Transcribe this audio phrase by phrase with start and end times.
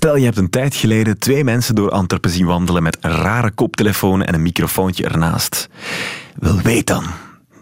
[0.00, 3.50] Stel, je hebt een tijd geleden twee mensen door Antwerpen zien wandelen met een rare
[3.50, 5.68] koptelefoon en een microfoontje ernaast.
[6.34, 7.04] Wel, weet dan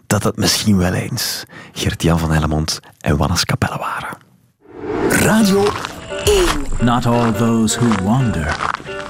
[0.06, 4.16] dat het misschien wel eens Gert-Jan van Hellemond en Wannes Capelle waren.
[5.08, 5.64] Radio
[6.24, 6.46] 1.
[6.80, 8.56] Not all those who wander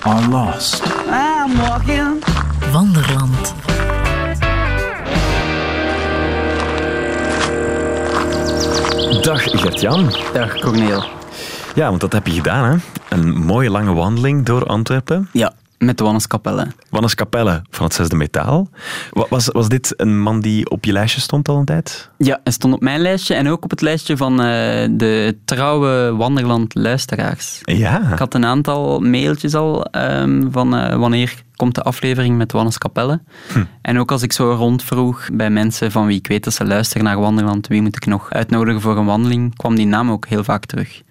[0.01, 0.83] are lost.
[1.11, 2.25] I'm walking.
[2.73, 3.55] Wanderland.
[9.23, 10.15] Dag Gert-Jan.
[10.33, 11.18] Dag Corneel.
[11.75, 12.77] Ja, want dat heb je gedaan, hè?
[13.17, 15.29] Een mooie lange wandeling door Antwerpen.
[15.33, 16.67] Ja, met de Wannes-kapelle.
[16.91, 18.69] Wannes Capelle van het Zesde Metaal.
[19.11, 22.11] Wa- Was, was dit een man die op je lijstje stond al een tijd?
[22.17, 26.15] Ja, hij stond op mijn lijstje en ook op het lijstje van eh, de trouwe
[26.17, 27.61] Wanderland-luisteraars.
[27.63, 28.13] Ja.
[28.13, 32.79] Ik had een aantal mailtjes al ehm, van eh, wanneer komt de aflevering met Wannes
[32.79, 33.21] Kapelle.
[33.53, 33.65] Hm.
[33.83, 37.05] En ook als ik zo rondvroeg bij mensen van wie ik weet dat ze luisteren
[37.05, 40.45] naar Wanderland, wie moet ik nog uitnodigen voor een wandeling, kwam die naam ook heel
[40.45, 41.03] vaak terug.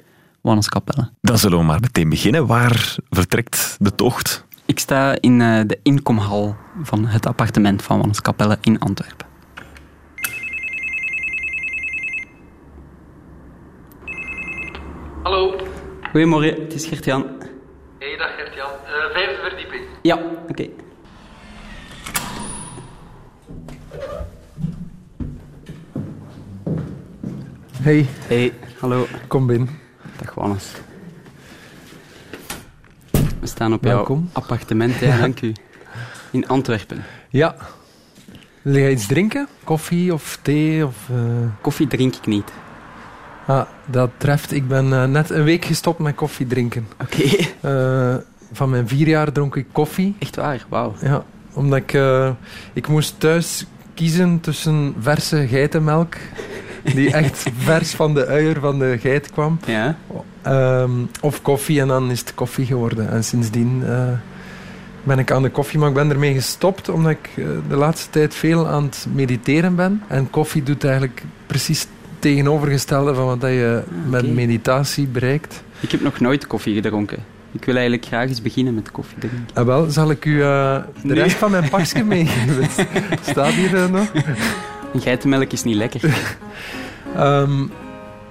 [0.48, 1.10] Wannes Kapelle.
[1.22, 2.46] Dan zullen we maar meteen beginnen.
[2.46, 4.46] Waar vertrekt de tocht?
[4.66, 9.28] Ik sta in eh, de inkomhal van het appartement van Wannes Kapelle in Antwerpen.
[15.23, 15.56] Hallo.
[16.12, 17.25] Goedemorgen, het is Gert-Jan.
[18.00, 18.70] Hey, dag Gert-Jan.
[18.86, 19.81] Eh, vijfde verdieping.
[20.02, 20.68] Ja, oké.
[27.81, 29.08] Hey, Hey, hallo.
[29.28, 29.87] kom binnen.
[30.18, 30.72] Dag Wannes.
[33.40, 34.30] We staan op Welkom.
[34.34, 35.54] jouw appartement, ja, dank u.
[36.32, 37.04] In Antwerpen.
[37.30, 37.56] Ja.
[38.62, 39.48] Wil jij iets drinken?
[39.64, 40.86] Koffie of thee?
[40.86, 41.18] Of, eh,
[41.62, 42.52] Koffie drink ik niet.
[43.46, 44.52] Ah, dat treft.
[44.52, 46.88] Ik ben eh, net een week gestopt met koffie drinken.
[47.02, 47.24] Oké.
[47.62, 48.16] Eh,
[48.52, 50.16] van mijn vier jaar dronk ik koffie.
[50.20, 50.94] Echt waar, wauw.
[51.02, 52.00] Ja, omdat ik...
[52.74, 56.16] ik moest thuis kiezen tussen verse geitenmelk,
[56.94, 59.98] die echt vers van de uier van de geit kwam, Ja?
[60.42, 61.82] ehm, of koffie.
[61.82, 63.10] En dan is het koffie geworden.
[63.12, 64.04] En sindsdien eh,
[65.04, 68.10] ben ik aan de koffie, maar ik ben ermee gestopt omdat ik eh, de laatste
[68.10, 70.02] tijd veel aan het mediteren ben.
[70.08, 71.90] En koffie doet eigenlijk precies het
[72.20, 74.31] tegenovergestelde van wat dat je met oké.
[74.31, 75.64] meditatie bereikt.
[75.80, 77.18] Ik heb nog nooit koffie gedronken.
[77.52, 79.46] Ik wil eigenlijk graag eens beginnen met koffie drinken.
[79.53, 81.20] En wel, zal ik u eh, de Nee.
[81.22, 82.68] rest van mijn pakje meegeven?
[83.31, 84.12] Staat hier eh, nog?
[84.94, 86.02] En geitenmelk is niet lekker.
[87.16, 87.66] Ehm,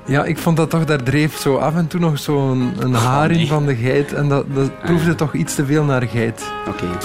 [0.06, 3.30] ja, ik vond dat toch, daar dreef zo af en toe nog zo'n een haar
[3.30, 3.46] in nee.
[3.46, 4.12] van de geit.
[4.12, 6.52] En dat, dat proefde toch iets te veel naar geit.
[6.68, 6.86] Oké.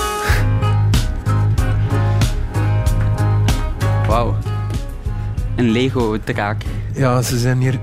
[4.08, 4.36] Wauw.
[5.56, 6.64] Een Lego-draak.
[6.94, 7.80] Ja, ze zijn hier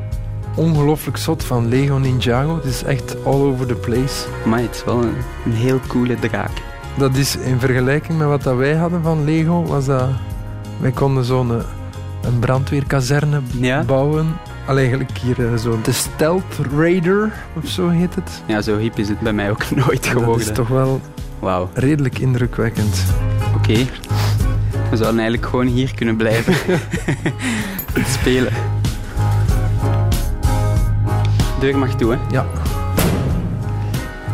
[0.54, 2.54] ongelooflijk zot van Lego Ninjago.
[2.54, 4.26] Het is echt all over the place.
[4.44, 5.14] Maar het is wel een,
[5.44, 6.50] een heel coole draak.
[6.96, 10.08] Dat is in vergelijking met wat dat wij hadden van Lego, was dat...
[10.80, 11.50] Wij konden zo'n
[12.22, 13.82] een brandweerkazerne Ja?
[13.82, 14.26] bouwen.
[14.66, 18.42] Allee, eigenlijk hier eh, zo de Stealth Raider, of zo heet het.
[18.46, 20.46] Ja, zo hip is het bij mij ook nooit Dat geworden.
[20.48, 21.00] is toch wel
[21.38, 21.70] Wauw.
[21.74, 23.04] redelijk indrukwekkend.
[23.56, 23.74] Oké.
[24.90, 26.54] We zouden eigenlijk gewoon hier kunnen blijven.
[28.18, 28.52] Spelen.
[31.60, 32.18] Deur mag toe, hè?
[32.30, 32.46] Ja.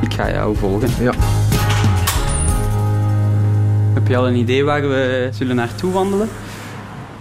[0.00, 0.88] Ik ga jou volgen.
[1.00, 1.12] Ja.
[3.94, 6.28] Heb je al een idee waar we zullen naartoe wandelen?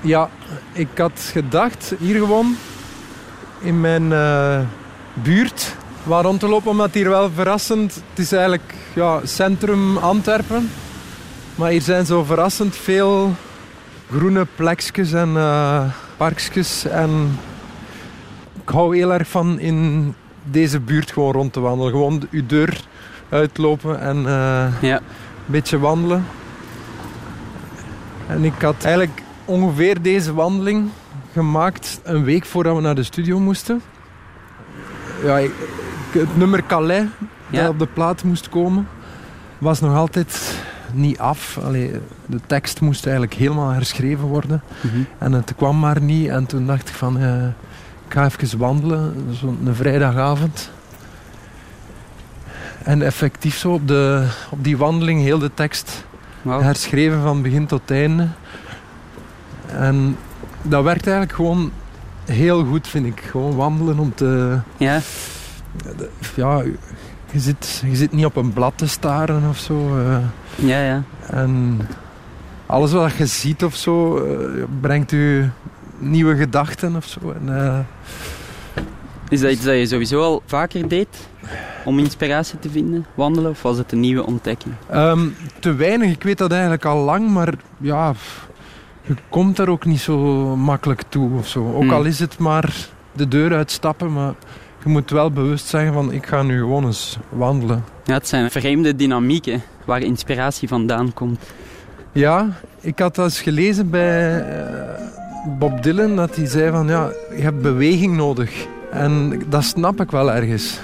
[0.02, 0.30] Ja,
[0.74, 2.56] ik had gedacht hier gewoon
[3.60, 4.60] in mijn eh,
[5.14, 7.96] buurt waar rond te lopen, omdat hier wel verrassend...
[8.10, 10.70] Het is eigenlijk ja, centrum Antwerpen,
[11.56, 13.36] maar hier zijn zo verrassend veel
[14.12, 15.84] groene plekjes en eh
[16.18, 16.86] parkjes.
[16.86, 17.40] En
[18.64, 20.14] ik hou heel erg van in
[20.44, 21.92] deze buurt gewoon rond te wandelen.
[21.92, 22.82] Gewoon uw deur
[23.30, 24.96] uitlopen en eh, Ja.
[24.98, 25.02] een
[25.46, 26.26] beetje wandelen.
[28.28, 30.90] En ik had eigenlijk ongeveer deze wandeling
[31.32, 33.82] gemaakt een week voordat we naar de studio moesten.
[35.24, 35.52] Ja, ik-
[36.12, 37.06] het nummer Calais
[37.50, 37.62] Ja.
[37.62, 38.88] dat op de plaat moest komen,
[39.58, 40.60] was nog altijd
[40.94, 41.58] niet af.
[41.64, 41.92] Allee,
[42.26, 44.62] de tekst moest eigenlijk helemaal herschreven worden.
[44.82, 44.98] Mhm.
[45.18, 46.28] En het kwam maar niet.
[46.30, 47.46] En toen dacht ik van, eh,
[48.08, 50.72] ik ga even wandelen, zo'n een vrijdagavond.
[52.84, 56.06] En effectief zo op, de, op die wandeling heel de tekst
[56.44, 58.28] Herschreven van begin tot einde.
[59.68, 60.18] En
[60.62, 61.72] dat werkt eigenlijk gewoon
[62.26, 63.20] heel goed, vind ik.
[63.30, 64.60] Gewoon wandelen om te...
[64.78, 65.00] Ja?
[66.36, 66.62] Ja,
[67.32, 69.98] je zit, je zit niet op een blad te staren of zo.
[70.00, 70.18] eh.
[70.56, 71.04] Ja, ja.
[71.30, 71.80] en
[72.66, 75.50] alles wat je ziet of zo, eh, brengt u
[75.98, 77.20] nieuwe gedachten of zo.
[77.42, 77.80] En, eh,
[79.34, 81.08] Is dat iets dat je sowieso al vaker deed?
[81.86, 83.06] Om inspiratie te vinden?
[83.14, 83.52] Wandelen?
[83.52, 84.74] Of was het een nieuwe ontdekking?
[84.90, 85.20] Ehm,
[85.60, 88.14] te weinig, ik weet dat eigenlijk al lang, maar ja,
[89.02, 90.18] je komt daar ook niet zo
[90.56, 91.74] makkelijk toe of zo.
[91.74, 91.92] Ook Hmm.
[91.92, 92.76] al is het maar
[93.12, 94.34] de deur uitstappen, maar
[94.84, 97.84] je moet wel bewust zeggen van ik ga nu gewoon eens wandelen.
[98.04, 101.40] Ja, het zijn vreemde dynamieken waar inspiratie vandaan komt.
[102.12, 102.50] Ja,
[102.82, 105.02] ik had dat eens gelezen bij eh,
[105.60, 108.68] Bob Dylan dat hij zei van ja, je hebt beweging nodig.
[108.94, 110.80] En dat snap ik wel ergens.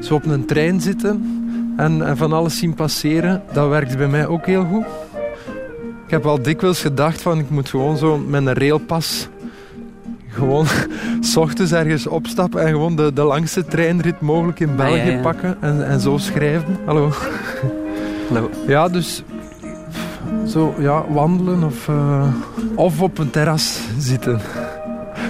[0.00, 1.40] Zo op een trein zitten
[1.76, 4.84] en, en van alles zien passeren, dat werkt bij mij ook heel goed.
[6.04, 9.28] Ik heb al dikwijls gedacht van ik moet gewoon zo met een railpas
[10.28, 10.66] gewoon
[11.20, 15.20] s ochtends ergens opstappen en gewoon de, de langste treinrit mogelijk in België ja, ja.
[15.20, 16.76] pakken en, en zo schrijven.
[16.84, 17.10] Hallo.
[18.28, 18.50] Hallo.
[18.66, 19.22] Ja, dus
[20.48, 22.26] zo ja, wandelen of, eh,
[22.74, 24.40] of op een terras zitten.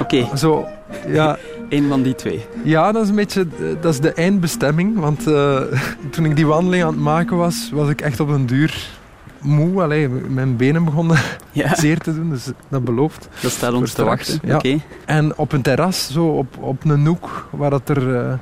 [0.00, 0.66] Oké, Zo,
[1.06, 1.38] ja,
[1.72, 2.46] één van die twee.
[2.64, 4.98] ja, dat is een beetje eh, dat is de eindbestemming.
[4.98, 5.60] Want eh,
[6.10, 8.88] toen ik die wandeling aan het maken was, was ik echt op een duur
[9.40, 9.82] moe.
[9.82, 11.18] Allee, mijn benen begonnen
[11.52, 13.28] Ja, zeer te doen, dus dat belooft.
[13.40, 14.40] dat staat ons te wachten.
[14.44, 14.60] ja.
[15.04, 18.32] En op een terras, zo op, op een hoek, waar dat er eh,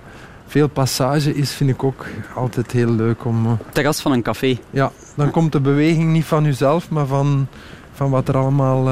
[0.47, 3.59] veel passage is, vind ik ook altijd heel leuk om...
[3.73, 4.59] Terras van een café.
[4.71, 7.47] Ja, dan komt de beweging niet van uzelf, maar van,
[7.93, 8.88] van wat er allemaal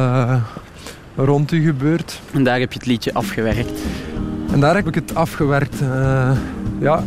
[1.16, 2.20] rond u gebeurt.
[2.32, 3.80] En daar heb je het liedje afgewerkt.
[4.52, 5.80] En daar heb ik het afgewerkt.
[5.80, 6.30] eh,
[6.78, 7.02] ja,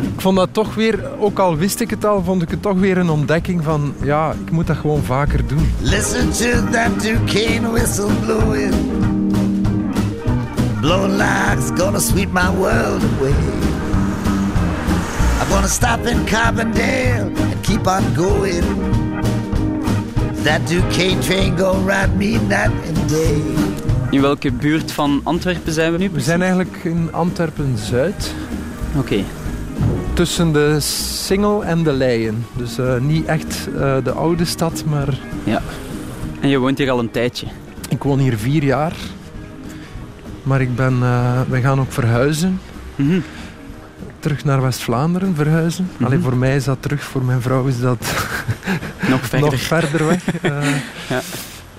[0.00, 2.78] ik vond dat toch weer, ook al wist ik het al, vond ik het toch
[2.78, 5.72] weer een ontdekking van, ja, ik moet dat gewoon vaker doen.
[5.80, 8.74] Listen to that Duquesne whistle blowing.
[10.80, 13.34] Blowing like it's gonna sweep my world away.
[15.40, 18.64] I'm gonna stop in Carbondale and keep on going.
[20.42, 23.71] That Duquesne train gonna ride me night and day.
[24.12, 26.10] In welke buurt van Antwerpen zijn we nu?
[26.10, 28.34] We zijn eigenlijk in Antwerpen-Zuid,
[28.96, 29.24] Oké,
[30.12, 32.46] tussen de Singel en de Leien.
[32.56, 35.18] Dus eh, niet echt eh, de oude stad, maar
[36.40, 37.46] en je woont hier al een tijdje.
[37.88, 38.92] ik woon hier vier jaar.
[40.42, 42.60] Maar ik ben, eh, wij gaan ook verhuizen.
[42.96, 43.20] Mhm.
[44.18, 45.88] terug naar West-Vlaanderen verhuizen.
[45.96, 46.04] Mhm.
[46.04, 47.98] Alleen voor mij is dat terug, voor mijn vrouw is dat
[49.08, 49.50] Nog verder.
[49.50, 50.24] nog verder weg.
[51.08, 51.20] Ja.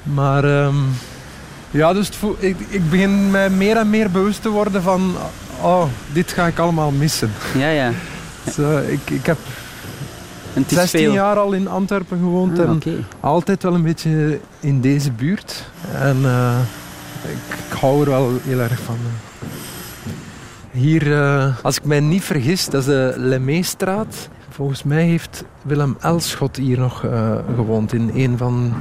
[0.04, 0.76] Maar ehm,
[1.74, 5.16] ja, dus voel- ik, ik begin mij meer en meer bewust te worden van,
[5.62, 5.84] oh,
[6.14, 7.32] dit ga ik allemaal missen.
[7.58, 7.92] Ja, ja.
[8.44, 9.38] Dus, eh, ik, ik heb
[10.54, 11.14] En het is 16 veel.
[11.14, 12.82] jaar al in Antwerpen gewoond Ah, en
[13.20, 15.64] altijd wel een beetje in deze buurt.
[15.94, 16.58] En eh,
[17.24, 18.98] ik, ik hou er wel heel erg van.
[20.72, 24.30] Hier, eh, als ik mij niet vergis, dat is de Lemeestraat.
[24.50, 27.06] Volgens mij heeft Willem Elschot hier nog
[27.56, 28.74] gewoond in een van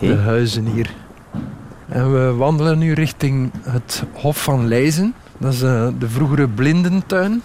[0.00, 0.90] de huizen hier.
[1.88, 5.14] En we wandelen nu richting het Hof van Leijzen.
[5.38, 7.42] Dat is eh, de vroegere blindentuin.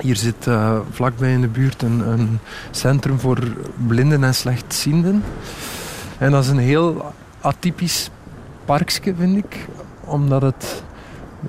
[0.00, 2.38] Hier zit eh, vlakbij in de buurt een, een
[2.70, 3.38] centrum voor
[3.86, 5.22] blinden en slechtzienden.
[6.18, 8.10] En dat is een heel atypisch
[8.64, 9.66] parkje, vind ik.
[10.04, 10.82] Omdat het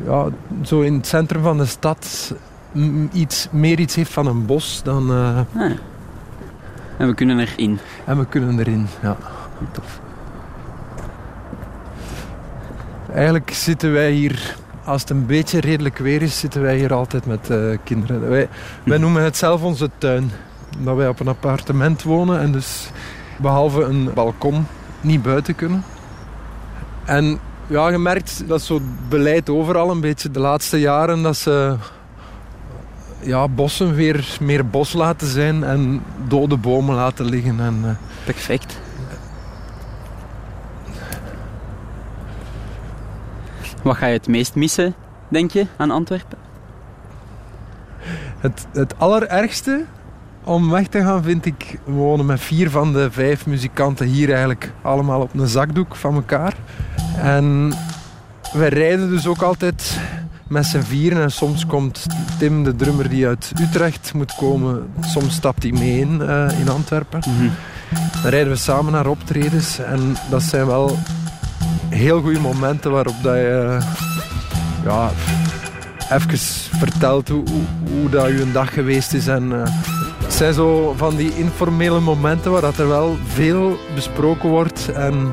[0.06, 0.26] ja,
[0.64, 2.34] zo in het centrum van de stad
[3.12, 5.10] iets, meer iets heeft van een bos dan...
[5.12, 5.72] eh, Ah.
[6.98, 7.80] En we kunnen erin.
[8.06, 9.18] en we kunnen erin, ja.
[9.72, 10.00] Tof.
[13.14, 17.26] Eigenlijk zitten wij hier, als het een beetje redelijk weer is, zitten wij hier altijd
[17.26, 18.30] met eh, kinderen.
[18.30, 18.50] Wij,
[18.84, 20.32] wij noemen het zelf onze tuin.
[20.78, 22.90] Omdat wij op een appartement wonen en dus
[23.38, 24.66] behalve een balkon
[25.02, 25.84] niet buiten kunnen.
[27.06, 31.38] En ja, je merkt dat zo het beleid overal een beetje de laatste jaren dat
[31.38, 31.76] ze
[33.20, 37.60] ja, bossen weer meer bos laten zijn en dode bomen laten liggen.
[37.60, 37.92] En, eh,
[38.26, 38.80] Perfect.
[43.82, 44.96] Wat ga je het meest missen,
[45.28, 46.38] denk je, aan Antwerpen?
[48.40, 49.86] Het, het allerergste
[50.44, 51.80] om weg te gaan vind ik...
[51.84, 56.16] We wonen met vier van de vijf muzikanten hier eigenlijk allemaal op een zakdoek van
[56.16, 56.54] elkaar.
[57.18, 57.74] En
[58.54, 60.00] wij rijden dus ook altijd
[60.48, 61.22] met z'n vieren.
[61.22, 62.06] En soms komt
[62.38, 66.70] Tim, de drummer die uit Utrecht moet komen, soms stapt hij mee in, eh, in
[66.70, 67.22] Antwerpen.
[68.22, 69.80] Dan rijden we samen naar optredens.
[69.80, 70.98] En dat zijn wel
[71.90, 73.78] heel goede momenten waarop dat je...
[74.84, 75.10] Ja,
[76.12, 76.38] even
[76.80, 77.44] vertelt hoe,
[77.92, 79.28] hoe, dat je een dag geweest is.
[79.28, 79.74] En, eh,
[80.24, 84.92] het zijn zo van die informele momenten waar dat er wel veel besproken wordt.
[84.92, 85.32] En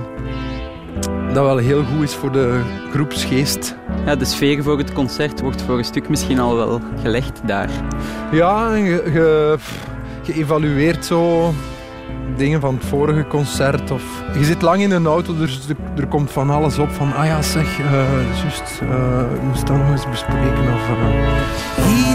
[1.32, 2.60] dat wel heel goed is voor de
[2.92, 3.74] groepsgeest.
[4.04, 7.70] Ja, de sfeer voor het concert wordt voor een stuk misschien al wel gelegd daar.
[8.32, 9.58] Ja, je,
[10.22, 11.52] je evalueert zo
[12.36, 13.90] dingen van het vorige concert.
[13.90, 14.02] Of,
[14.38, 15.60] je zit lang in een auto, dus
[15.96, 16.90] er, komt van alles op.
[16.90, 18.80] Van, ah ja, zeg, eh juist,
[19.34, 20.72] ik moest dat nog eens bespreken.
[20.74, 20.88] Of,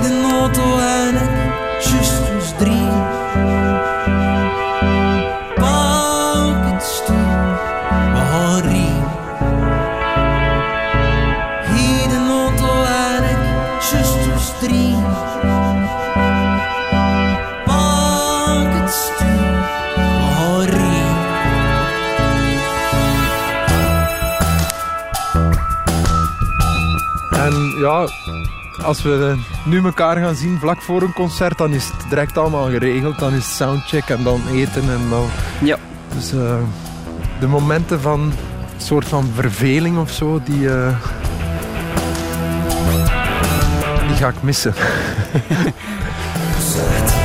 [0.02, 1.51] de auto en
[27.92, 28.08] ja,
[28.84, 32.70] als we nu elkaar gaan zien vlak voor een concert, dan is het direct allemaal
[32.70, 33.20] geregeld.
[33.20, 35.28] Dan is soundcheck en dan eten en dan...
[35.62, 35.78] Ja.
[36.14, 36.56] Dus eh,
[37.40, 38.34] de momenten van een
[38.78, 40.70] soort van verveling of zo, die...
[40.70, 40.96] eh,
[44.08, 44.74] die ga ik missen.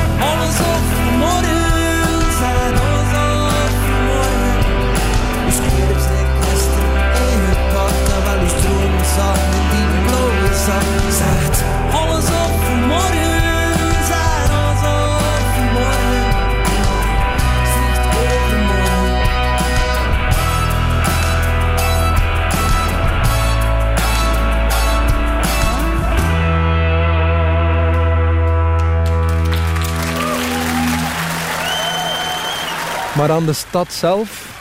[33.16, 34.54] Maar aan de stad zelf...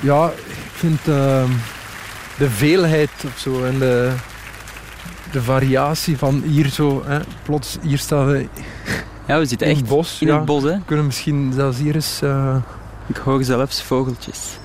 [0.00, 1.50] Ja, ik vind ehm,
[2.38, 4.12] de veelheid of zo en de,
[5.32, 7.02] de variatie van hier zo...
[7.06, 8.48] Hè, plots, hier staan we
[9.26, 10.20] Ja, we zitten in echt het bos.
[10.20, 10.36] in ja.
[10.36, 10.70] het bos, hè.
[10.72, 12.22] We kunnen misschien zelfs hier eens...
[12.22, 12.56] eh,
[13.06, 14.58] Ik hoor zelfs vogeltjes.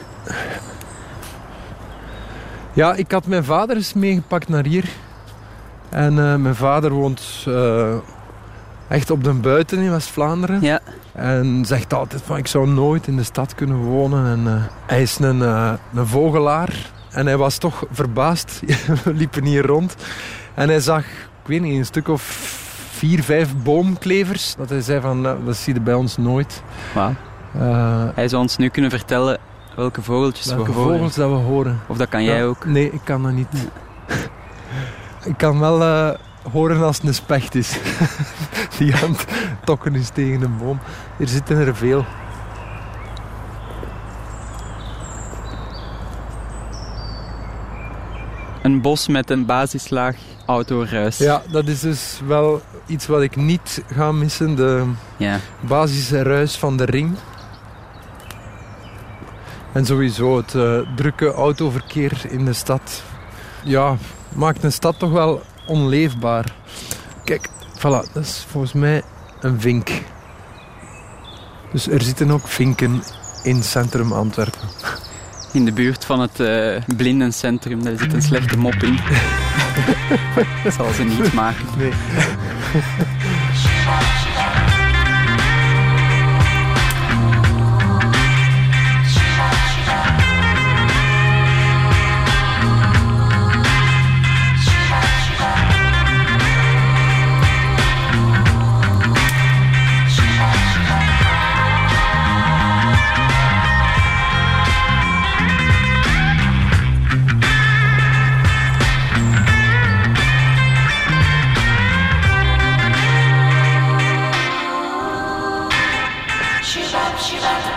[2.74, 4.86] Ja, ik had mijn vader eens meegepakt naar hier.
[5.90, 7.96] En eh, mijn vader woont eh,
[8.88, 10.62] echt op de buiten in West-Vlaanderen.
[10.62, 10.80] Ja.
[11.14, 14.26] En zegt altijd van ik zou nooit in de stad kunnen wonen.
[14.26, 16.92] En, eh, hij is een, eh, een vogelaar.
[17.12, 18.60] En hij was toch verbaasd.
[19.04, 19.96] We liepen hier rond.
[20.54, 22.22] En hij zag, ik weet niet, een stuk of
[22.92, 24.56] vier, vijf boomklevers.
[24.56, 26.64] Dat hij zei van, "Nou, dat zie je bij ons nooit.
[28.16, 29.38] Hij zou ons nu kunnen vertellen
[29.76, 30.94] welke vogeltjes welke we horen.
[30.94, 31.80] vogels dat we horen.
[31.88, 32.66] Of dat kan jij Ja, ook.
[32.66, 33.48] Nee, ik kan dat niet.
[35.32, 35.82] ik kan wel
[36.52, 37.78] horen als het een specht is.
[38.78, 39.26] Die aan het
[39.64, 40.80] tokken is tegen een boom.
[41.20, 42.06] Er zitten er veel.
[48.62, 51.18] Een bos met een basislaag autoruis.
[51.18, 54.56] Ja, dat is dus wel iets wat ik niet ga missen.
[54.56, 54.86] De
[55.18, 55.40] Ja.
[55.60, 57.16] basisruis van de ring.
[59.72, 63.04] En sowieso het eh, drukke autoverkeer in de stad.
[63.64, 63.96] Ja,
[64.34, 66.54] maakt een stad toch wel onleefbaar.
[67.24, 69.02] Kijk, voilà, dat is volgens mij
[69.40, 69.90] een vink.
[71.72, 73.04] Dus er zitten ook vinken
[73.44, 74.70] in centrum Antwerpen.
[75.54, 77.84] In de buurt van het eh, blindencentrum.
[77.84, 79.00] Daar zit een slechte mop in.
[80.64, 81.66] dat zal ze niet maken.
[81.78, 81.92] Nee.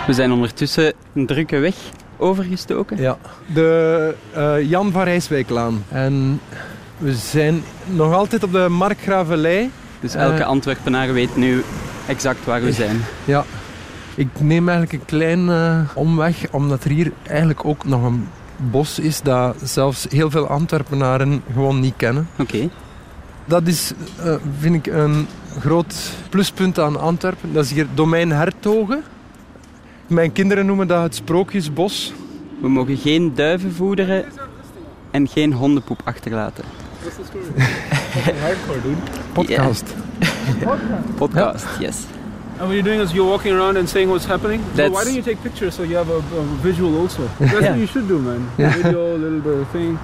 [0.07, 1.75] We zijn ondertussen een drukke weg
[2.17, 2.97] overgestoken.
[3.01, 3.17] Ja,
[3.53, 5.83] de eh, Jan van Rijswijklaan.
[5.89, 6.41] En
[6.97, 9.69] we zijn nog altijd op de Markgravelij.
[9.99, 10.47] Dus elke Eh.
[10.47, 11.63] Antwerpenaar weet nu
[12.07, 13.01] exact waar we zijn.
[13.25, 13.43] Ja,
[14.15, 18.99] ik neem eigenlijk een klein eh, omweg, omdat er hier eigenlijk ook nog een bos
[18.99, 22.29] is dat zelfs heel veel Antwerpenaren gewoon niet kennen.
[22.37, 22.69] Oké.
[23.45, 23.93] Dat is,
[24.59, 25.27] vind ik, een
[25.59, 25.95] groot
[26.29, 27.53] pluspunt aan Antwerpen.
[27.53, 29.03] Dat is hier domein Hertogen.
[30.07, 32.13] Mijn kinderen noemen dat het Sprookjesbos.
[32.61, 34.25] We mogen geen duiven voederen
[35.11, 36.63] en geen hondenpoep achterlaten.
[39.33, 39.93] Podcast.
[41.15, 41.95] Podcast, yes.
[42.59, 44.61] And what you're doing is you're walking around and saying what's happening.
[44.75, 47.21] So why don't you take pictures so you have a, a visual also?
[47.39, 47.69] That's Yeah.
[47.69, 48.49] what you should do, man.
[48.57, 48.73] Yeah.
[48.75, 49.99] Video, a little bit of thing.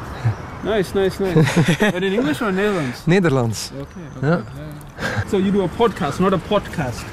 [0.63, 1.55] Nice, nice, nice.
[1.91, 3.01] but in English or Netherlands?
[3.05, 3.71] Nederlands.
[3.71, 4.05] Okay.
[4.17, 4.27] okay.
[4.27, 4.41] Ja.
[5.29, 7.03] So you do a podcast, not a podcast.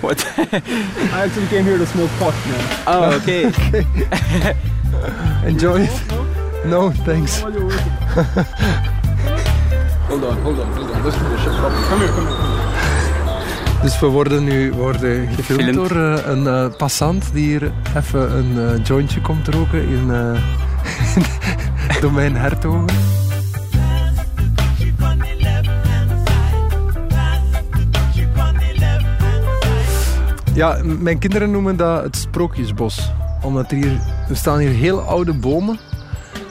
[0.00, 0.24] What?
[0.38, 2.62] I actually came here to smoke pot now.
[2.86, 3.50] Oh, oké.
[5.50, 5.92] Enjoy it.
[6.64, 7.42] No, thanks.
[7.42, 7.70] Working.
[10.08, 11.04] hold on, hold on, hold on.
[11.04, 11.84] Let's shit properly.
[11.88, 12.36] Come here, come here.
[12.36, 12.76] Come here.
[13.82, 15.74] Dus we worden nu worden gefilmd Gefilmd.
[15.74, 22.00] door eh, een eh, passant die hier even een eh, jointje komt roken in eh
[22.02, 22.84] domein Hertogen.
[30.56, 33.10] Ja, mijn kinderen noemen dat het sprookjesbos.
[33.42, 35.78] Omdat er hier, er staan hier heel oude bomen.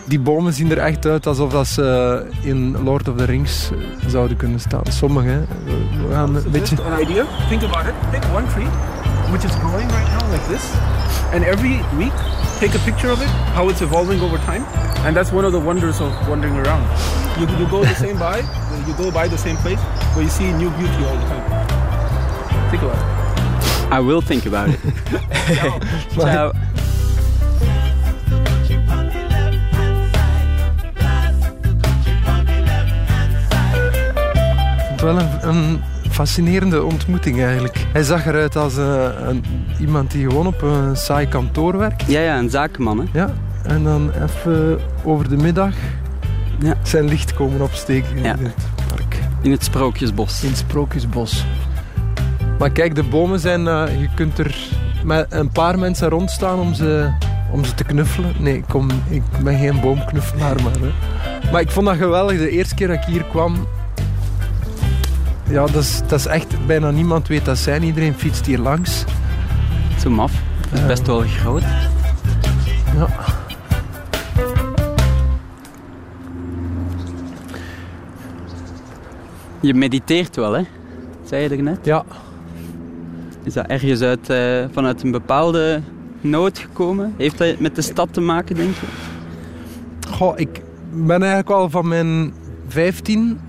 [0.08, 3.70] Die bomen zien er echt uit alsof dat ze eh, in Lord of the Rings
[3.72, 4.82] eh, zouden kunnen staan.
[4.90, 5.40] Sommige, hè.
[5.40, 6.76] We- gaan een beetje...
[6.84, 7.24] An idea.
[7.50, 7.94] Think about it.
[8.12, 8.68] Pick one tree.
[9.32, 10.64] which is growing right now like this.
[11.34, 12.14] And every week,
[12.60, 14.64] take a picture of it, how it's evolving over time.
[15.06, 16.86] And that's one of the wonders of wandering around.
[17.40, 18.38] You, you go the same by,
[18.88, 19.80] you go by the same place,
[20.14, 21.44] but you see new beauty all the time.
[22.70, 23.25] Think about it.
[23.96, 24.80] I will think about it.
[26.20, 26.52] Ciao.
[35.02, 37.86] wel een, een fascinerende ontmoeting eigenlijk.
[37.94, 39.44] Hij zag eruit als eh, een,
[39.80, 42.04] iemand die gewoon op een saai kantoor werkt.
[42.08, 43.20] Ja, ja, een zakenman, hè.
[43.20, 43.34] Ja,
[43.64, 45.74] en dan even over de middag
[46.60, 46.74] Ja.
[46.84, 48.36] zijn licht komen opsteken Ja.
[48.38, 48.56] in het
[48.88, 49.20] park.
[49.42, 50.44] In het Sprookjesbos.
[50.44, 51.46] In het Sprookjesbos.
[52.60, 53.68] Maar kijk, de bomen zijn...
[53.68, 54.68] eh, je kunt er
[55.04, 57.12] met een paar mensen rondstaan om ze,
[57.52, 58.34] om ze te knuffelen.
[58.40, 60.72] Nee, ik, kom, ik ben geen boomknuffelaar, maar...
[60.80, 60.92] hè.
[61.52, 62.38] Maar ik vond dat geweldig.
[62.38, 63.68] De eerste keer dat ik hier kwam...
[65.50, 66.66] Ja, dat is, dat is echt...
[66.68, 67.84] Bijna niemand weet dat zijn.
[67.84, 69.04] Iedereen fietst hier langs.
[70.00, 70.34] Zo maf.
[70.70, 71.64] Het is best wel groot.
[72.98, 73.08] Ja.
[79.60, 80.62] Je mediteert wel, hè?
[81.26, 81.80] Zei je er net?
[81.84, 82.04] Ja.
[83.46, 85.82] Is dat ergens uit, eh, vanuit een bepaalde
[86.22, 87.14] nood gekomen?
[87.18, 88.86] Heeft dat met de stad te maken, denk je?
[90.10, 90.62] Goh, ik
[90.92, 92.34] ben eigenlijk al van mijn
[92.68, 93.40] 15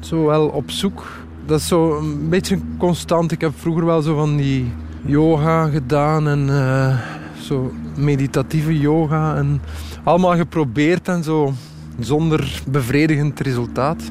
[0.00, 1.06] zo wel op zoek.
[1.46, 3.32] Dat is zo een beetje constant.
[3.32, 4.72] Ik heb vroeger wel zo van die
[5.04, 6.98] yoga gedaan en eh,
[7.40, 9.60] zo meditatieve yoga en
[10.04, 11.52] allemaal geprobeerd en zo
[11.98, 14.10] zonder bevredigend resultaat.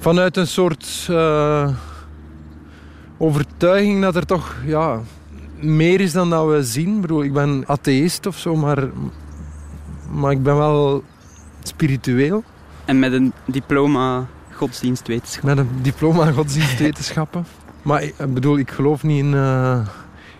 [0.00, 1.68] Vanuit een soort eh,
[3.18, 5.00] overtuiging dat er toch ja,
[5.60, 6.94] meer is dan dat we zien.
[6.94, 8.88] Ik bedoel, ik ben atheïst of zo, maar
[10.10, 11.02] maar ik ben wel
[11.62, 12.44] spiritueel.
[12.84, 15.44] En met een diploma godsdienstwetenschap.
[15.44, 17.46] Met een diploma godsdienstwetenschappen.
[17.82, 19.78] Maar ik bedoel, ik geloof niet in, eh,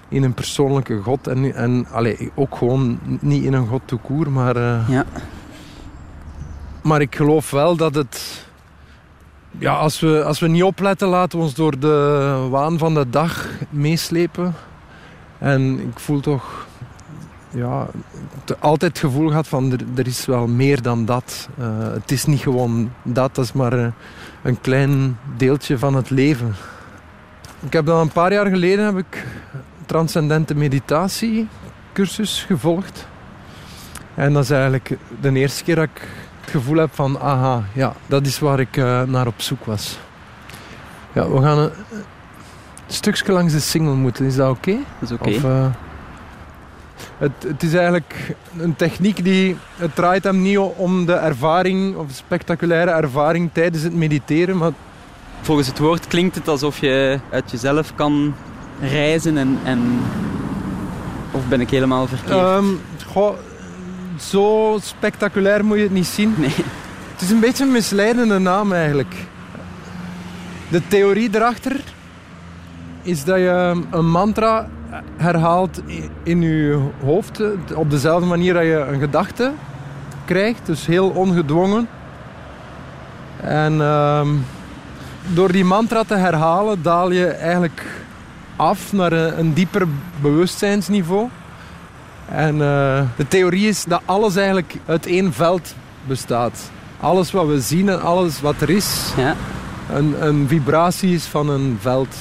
[0.08, 1.26] in een persoonlijke god.
[1.26, 4.28] En, en allee, ook gewoon niet in een god court.
[4.30, 5.04] Maar, eh, Ja.
[6.82, 8.45] maar ik geloof wel dat het...
[9.58, 13.10] Ja, als we, als we niet opletten, laten we ons door de waan van de
[13.10, 14.54] dag meeslepen.
[15.38, 16.66] En ik voel toch...
[17.50, 17.86] Ja,
[18.58, 21.48] altijd het gevoel gehad van er, is wel meer dan dat.
[21.58, 23.86] Eh, het is niet gewoon dat, dat is maar eh,
[24.42, 26.54] een klein deeltje van het leven.
[27.60, 29.26] Ik heb dan een paar jaar geleden heb ik
[29.86, 31.48] transcendente meditatie
[31.92, 33.08] cursus gevolgd.
[34.14, 36.08] En dat is eigenlijk de eerste keer dat ik
[36.56, 39.98] gevoel heb van aha, ja, dat is waar ik eh, naar op zoek was.
[41.12, 42.04] Ja, we gaan een, een
[42.86, 44.76] stukje langs de single moeten, is dat oké?
[45.00, 45.30] Dat is oké.
[45.30, 45.66] Eh,
[47.18, 49.56] het, het is eigenlijk een techniek die...
[49.76, 54.72] Het draait hem niet om de ervaring, of de spectaculaire ervaring tijdens het mediteren, maar
[55.40, 58.34] Volgens het woord klinkt het alsof je uit jezelf kan
[58.80, 59.58] reizen en...
[59.64, 60.00] en...
[61.30, 62.30] Of ben ik helemaal verkeerd?
[62.30, 62.64] ehm,
[63.06, 63.34] goh,
[64.22, 66.34] zo spectaculair moet je het niet zien.
[66.38, 66.54] nee.
[67.12, 69.14] Het is een beetje een misleidende naam eigenlijk.
[70.68, 71.80] De theorie erachter
[73.02, 74.68] is dat je een mantra
[75.16, 75.80] herhaalt
[76.22, 77.40] in je hoofd.
[77.40, 77.48] eh,
[77.78, 79.52] Op dezelfde manier dat je een gedachte
[80.24, 80.66] krijgt.
[80.66, 81.88] Dus heel ongedwongen.
[83.40, 84.28] En ehm,
[85.26, 87.86] door die mantra te herhalen daal je eigenlijk
[88.56, 89.86] af naar een dieper
[90.20, 91.28] bewustzijnsniveau.
[92.28, 95.74] En eh, de theorie is dat alles eigenlijk uit één veld
[96.06, 96.70] bestaat.
[97.00, 99.36] Alles wat we zien en alles wat er is, Ja.
[99.92, 102.16] een, een vibratie is van een veld.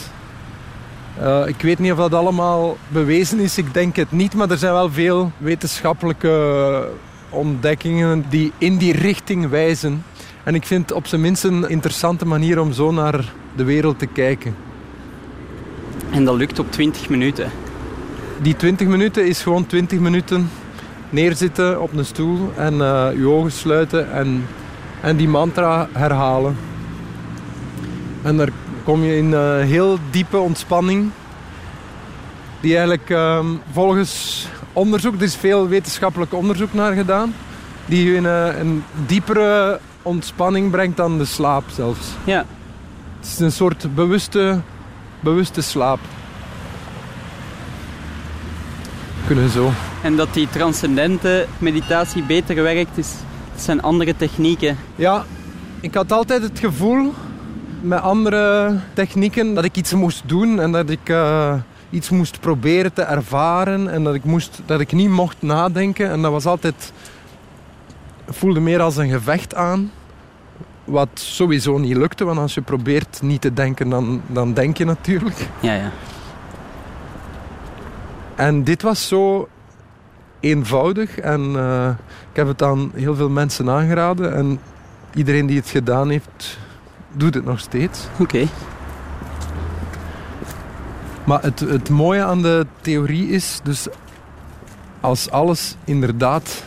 [1.20, 4.58] Eh, ik weet niet of dat allemaal bewezen is, ik denk het niet, maar er
[4.58, 6.88] zijn wel veel wetenschappelijke
[7.30, 10.04] ontdekkingen die in die richting wijzen.
[10.44, 14.00] En ik vind het op zijn minst een interessante manier om zo naar de wereld
[14.00, 14.56] te kijken.
[16.12, 17.52] En dat lukt op 20 minuten.
[18.42, 20.50] Die 20 minuten is gewoon 20 minuten
[21.10, 24.48] neerzitten op een stoel en eh, je ogen sluiten en,
[25.02, 26.58] en die mantra herhalen.
[28.22, 28.50] En daar
[28.84, 31.10] kom je in eh, heel diepe ontspanning.
[32.60, 37.34] Die eigenlijk ehm, volgens onderzoek, er is veel wetenschappelijk onderzoek naar gedaan,
[37.86, 42.08] die je in eh, een diepere ontspanning brengt dan de slaap zelfs.
[42.24, 42.46] Ja.
[43.20, 44.62] Het is een soort bewuste,
[45.20, 46.00] bewuste slaap.
[49.26, 49.72] Kunnen zo.
[50.04, 53.14] En dat die transcendente meditatie beter werkt, is,
[53.52, 54.78] het zijn andere technieken.
[54.96, 55.26] Ja,
[55.80, 57.14] ik had altijd het gevoel
[57.82, 61.54] met andere technieken dat ik iets moest doen en dat ik eh,
[61.90, 66.10] iets moest proberen te ervaren en dat ik, moest, dat ik niet mocht nadenken.
[66.10, 66.94] En dat was altijd,
[68.28, 69.92] voelde meer als een gevecht aan.
[70.84, 74.86] Wat sowieso niet lukte, want als je probeert niet te denken, dan, dan denk je
[74.86, 75.48] natuurlijk.
[75.60, 75.92] Ja, ja.
[78.36, 79.48] En dit was zo
[80.40, 81.90] eenvoudig en eh,
[82.32, 84.60] ik heb het aan heel veel mensen aangeraden en
[85.14, 86.58] iedereen die het gedaan heeft,
[87.14, 88.08] doet het nog steeds.
[88.20, 88.46] Oké.
[91.24, 93.88] Maar het, het mooie aan de theorie is, dus
[95.02, 96.64] als alles inderdaad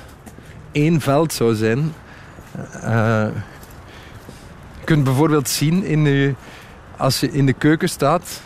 [0.73, 1.93] één veld zou zijn.
[2.83, 3.27] eh,
[4.79, 6.35] je kunt bijvoorbeeld zien in de,
[6.97, 8.41] als je in de keuken staat.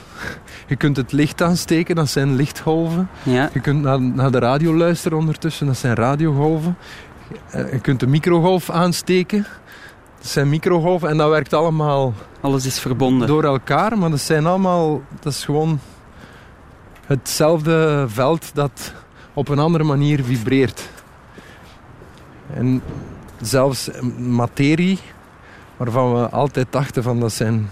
[0.73, 3.09] Je kunt het licht aansteken, dat zijn lichtgolven.
[3.23, 3.51] Ja.
[3.53, 6.77] Je kunt naar, naar de radio luisteren ondertussen, dat zijn radiogolven.
[7.51, 9.47] Eh, Je kunt de microgolf aansteken,
[10.19, 11.09] dat zijn microgolven.
[11.09, 13.27] En dat werkt allemaal Alles is verbonden.
[13.29, 15.81] door elkaar, maar dat zijn allemaal, dat is gewoon
[17.07, 18.93] hetzelfde veld dat
[19.33, 20.89] op een andere manier vibreert.
[22.55, 22.83] En
[23.41, 24.99] zelfs materie,
[25.77, 27.71] waarvan we altijd dachten van dat zijn,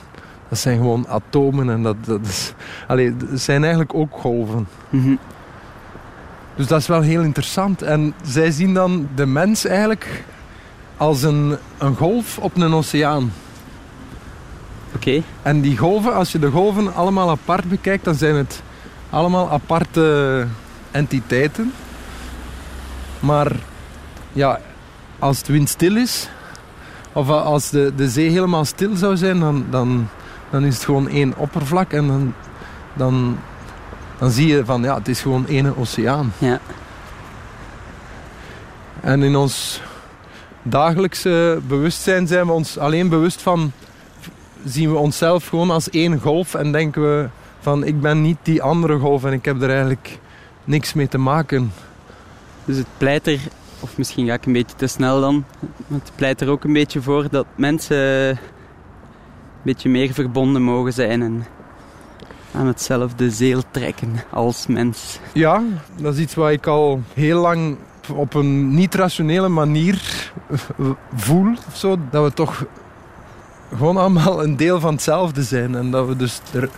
[0.50, 2.52] dat zijn gewoon atomen en dat, dat, is,
[2.86, 4.68] allee, dat zijn eigenlijk ook golven.
[4.88, 5.14] Mhm.
[6.56, 7.82] Dus dat is wel heel interessant.
[7.82, 10.24] En zij zien dan de mens eigenlijk
[10.96, 13.32] als een, een golf op een oceaan.
[14.94, 15.22] Oké.
[15.42, 18.62] En die golven, als je de golven allemaal apart bekijkt, dan zijn het
[19.10, 20.46] allemaal aparte
[20.90, 21.72] entiteiten.
[23.20, 23.52] Maar
[24.32, 24.60] ja,
[25.18, 26.28] als het windstil is,
[27.12, 30.08] of als de, de zee helemaal stil zou zijn, dan, dan,
[30.50, 31.92] dan is het gewoon één oppervlak.
[31.92, 32.34] En dan,
[32.94, 33.38] dan,
[34.18, 36.32] dan zie je van ja, het is gewoon één oceaan.
[36.38, 36.60] Ja.
[39.00, 39.82] En in ons
[40.62, 43.72] dagelijkse bewustzijn zijn we ons alleen bewust van,
[44.64, 47.28] zien we onszelf gewoon als één golf en denken we
[47.60, 50.18] van ik ben niet die andere golf en ik heb er eigenlijk
[50.64, 51.72] niks mee te maken.
[52.64, 53.40] Dus het pleit er,
[53.80, 55.44] of misschien ga ik een beetje te snel dan,
[55.88, 58.38] het pleit er ook een beetje voor dat mensen
[59.62, 61.46] beetje meer verbonden mogen zijn en
[62.54, 65.18] aan hetzelfde zeel trekken als mens.
[65.32, 65.62] Ja,
[65.96, 67.76] dat is iets wat ik al heel lang
[68.14, 70.30] op een niet-rationele manier
[71.14, 71.54] voel.
[71.72, 72.64] Zo, dat we toch
[73.76, 75.74] gewoon allemaal een deel van hetzelfde zijn.
[75.74, 76.68] En dat we dus er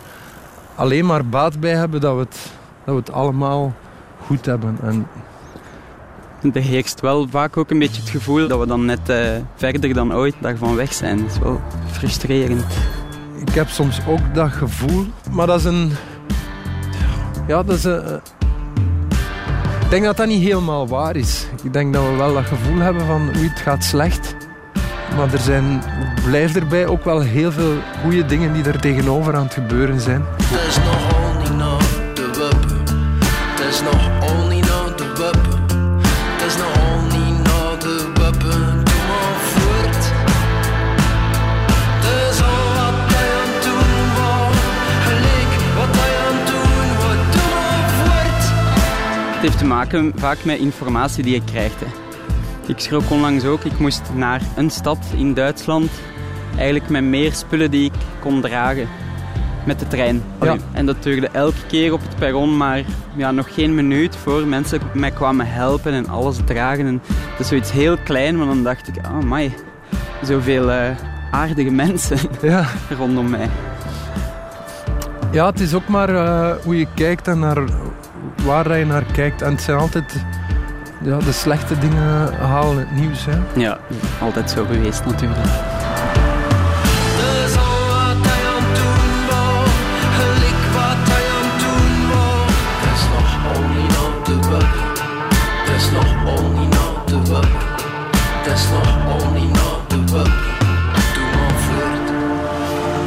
[0.75, 2.51] alleen maar baat bij hebben dat we het,
[2.83, 3.73] dat we het allemaal
[4.25, 4.77] goed hebben.
[4.81, 5.07] En
[6.51, 9.17] Er heerst wel vaak ook een beetje het gevoel dat we dan net eh,
[9.55, 11.17] verder dan ooit daarvan weg zijn.
[11.17, 12.65] Dat is wel frustrerend.
[13.45, 15.05] ik heb soms ook dat gevoel.
[15.31, 15.91] Maar dat is een...
[17.47, 18.21] Ja, dat is een...
[19.83, 21.47] Ik denk dat dat niet helemaal waar is.
[21.63, 24.35] Ik denk dat we wel dat gevoel hebben van oei, het gaat slecht.
[25.15, 25.83] Maar er zijn,
[26.25, 30.25] blijft erbij ook wel heel veel goede dingen die er tegenover aan het gebeuren zijn.
[49.43, 51.79] Heeft te maken vaak met informatie die je krijgt.
[51.79, 51.85] Hè.
[52.67, 53.63] Ik schrok onlangs ook.
[53.63, 55.91] Ik moest naar een stad in Duitsland.
[56.55, 58.87] Eigenlijk met meer spullen die ik kon dragen.
[59.65, 60.23] Met de trein.
[60.37, 62.83] Allee, En dat duurde elke keer op het perron maar
[63.15, 66.85] ja, nog geen minuut voor mensen mij kwamen helpen en alles dragen.
[66.85, 69.53] En dat is zoiets heel klein, maar dan dacht ik, oh my,
[70.21, 70.89] zoveel eh,
[71.31, 72.65] aardige mensen Ja,
[72.97, 73.49] rondom mij.
[75.31, 77.63] ja het is ook maar eh, hoe je kijkt en naar
[78.45, 79.41] waar je naar kijkt.
[79.41, 80.25] En het zijn altijd...
[81.01, 83.25] Ja, de slechte dingen halen het nieuws.
[83.25, 83.61] Hè.
[83.61, 83.77] Ja,
[84.21, 85.39] altijd zo geweest natuurlijk.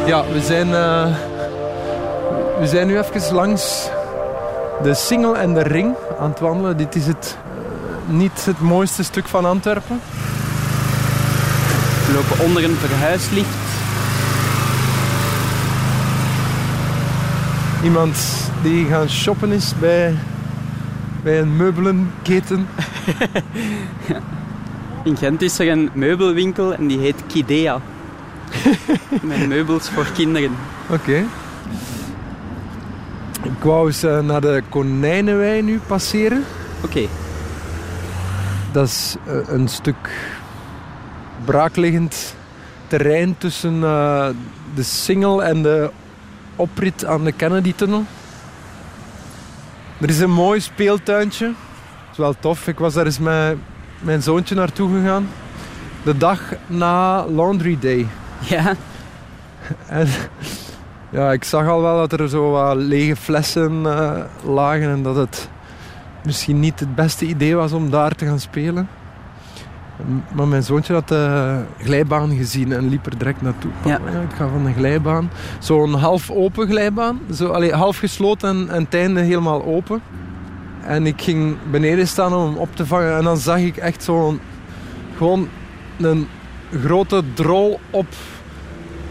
[0.06, 1.06] Ja, we zijn, eh,
[2.58, 3.90] we zijn nu even langs
[4.82, 6.76] de Singel en de Ring aan het wandelen.
[6.76, 7.38] Dit is het,
[8.06, 10.00] niet het mooiste stuk van Antwerpen.
[12.06, 13.56] We lopen onder een verhuislift.
[17.84, 18.16] Iemand
[18.62, 20.14] die gaan shoppen is bij,
[21.22, 22.68] bij een meubelenketen.
[25.04, 27.80] In Gent is er een meubelwinkel en die heet Kidea.
[29.22, 30.56] Met meubels voor kinderen.
[30.90, 31.24] Oké.
[33.66, 36.44] Wou eens naar de Konijnenwei nu passeren.
[36.84, 37.06] Oké,
[38.72, 40.10] Dat is eh, een stuk
[41.44, 42.34] braakliggend
[42.86, 44.28] terrein tussen eh,
[44.74, 45.90] de Singel en de
[46.56, 48.04] oprit aan de Kennedy-tunnel.
[50.00, 51.46] Er is een mooi speeltuintje.
[51.46, 52.68] Dat is wel tof.
[52.68, 53.56] Ik was daar eens met
[54.00, 55.28] mijn zoontje naartoe gegaan.
[56.02, 58.06] De dag na Laundry Day.
[58.40, 58.74] ja.
[59.88, 60.08] En
[61.10, 64.10] ja, ik zag al wel dat er zo wat lege flessen eh,
[64.44, 65.48] lagen en dat het
[66.24, 68.88] misschien niet het beste idee was om daar te gaan spelen.
[70.32, 73.70] Maar mijn zoontje had de glijbaan gezien en liep er direct naartoe.
[73.84, 73.98] Ja.
[73.98, 75.30] Papa, ik ga van de glijbaan.
[75.58, 77.20] Zo'n half open glijbaan.
[77.34, 80.00] Zo, allee, half gesloten en, en het einde helemaal open.
[80.82, 83.16] En ik ging beneden staan om hem op te vangen.
[83.16, 84.40] En dan zag ik echt zo'n...
[85.16, 85.48] Gewoon
[85.98, 86.28] een
[86.82, 88.06] grote drol op,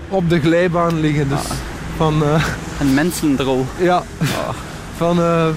[0.09, 1.29] op de glijbaan liggen.
[1.29, 1.47] Dus
[1.95, 2.23] van...
[2.23, 2.45] eh,
[2.79, 3.65] Een mensendrol.
[3.77, 4.03] ja,
[4.97, 5.47] van eh,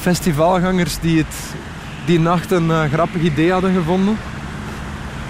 [0.00, 1.34] festivalgangers die het
[2.04, 4.16] die nacht een eh, grappig idee hadden gevonden.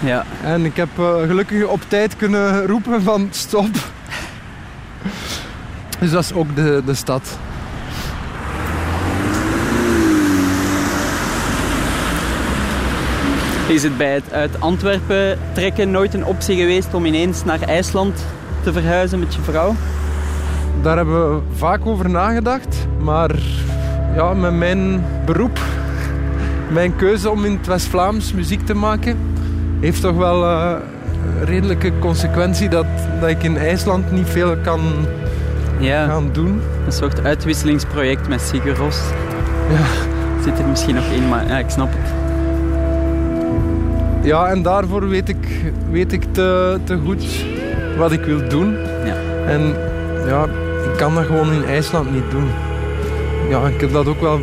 [0.00, 0.24] Ja.
[0.42, 0.88] En ik heb
[1.26, 3.68] gelukkig op tijd kunnen roepen van stop.
[5.98, 7.38] Dus dat is ook de, de stad.
[13.68, 18.24] Is het bij het uit Antwerpen trekken nooit een optie geweest om ineens naar IJsland
[18.66, 19.74] te verhuizen met je vrouw?
[20.82, 22.86] Daar hebben we vaak over nagedacht.
[22.98, 23.30] Maar
[24.14, 25.58] ja, met mijn beroep,
[26.72, 29.16] mijn keuze om in het West-Vlaams muziek te maken,
[29.80, 30.78] heeft toch wel een
[31.44, 32.86] redelijke consequentie dat,
[33.20, 34.80] dat ik in IJsland niet veel kan
[35.78, 36.60] Ja, gaan doen.
[36.86, 39.00] een soort uitwisselingsproject met Sigur Ros.
[39.70, 39.84] Ja.
[40.44, 42.12] Zit er misschien nog in, maar ja, ik snap het.
[44.26, 47.24] Ja, en daarvoor weet ik, weet ik te, te goed
[47.96, 48.76] wat ik wil doen.
[49.04, 49.16] Ja.
[49.46, 49.74] En
[50.26, 50.44] ja,
[50.92, 52.48] ik kan dat gewoon in IJsland niet doen.
[53.48, 54.40] Ja, ik heb dat ook wel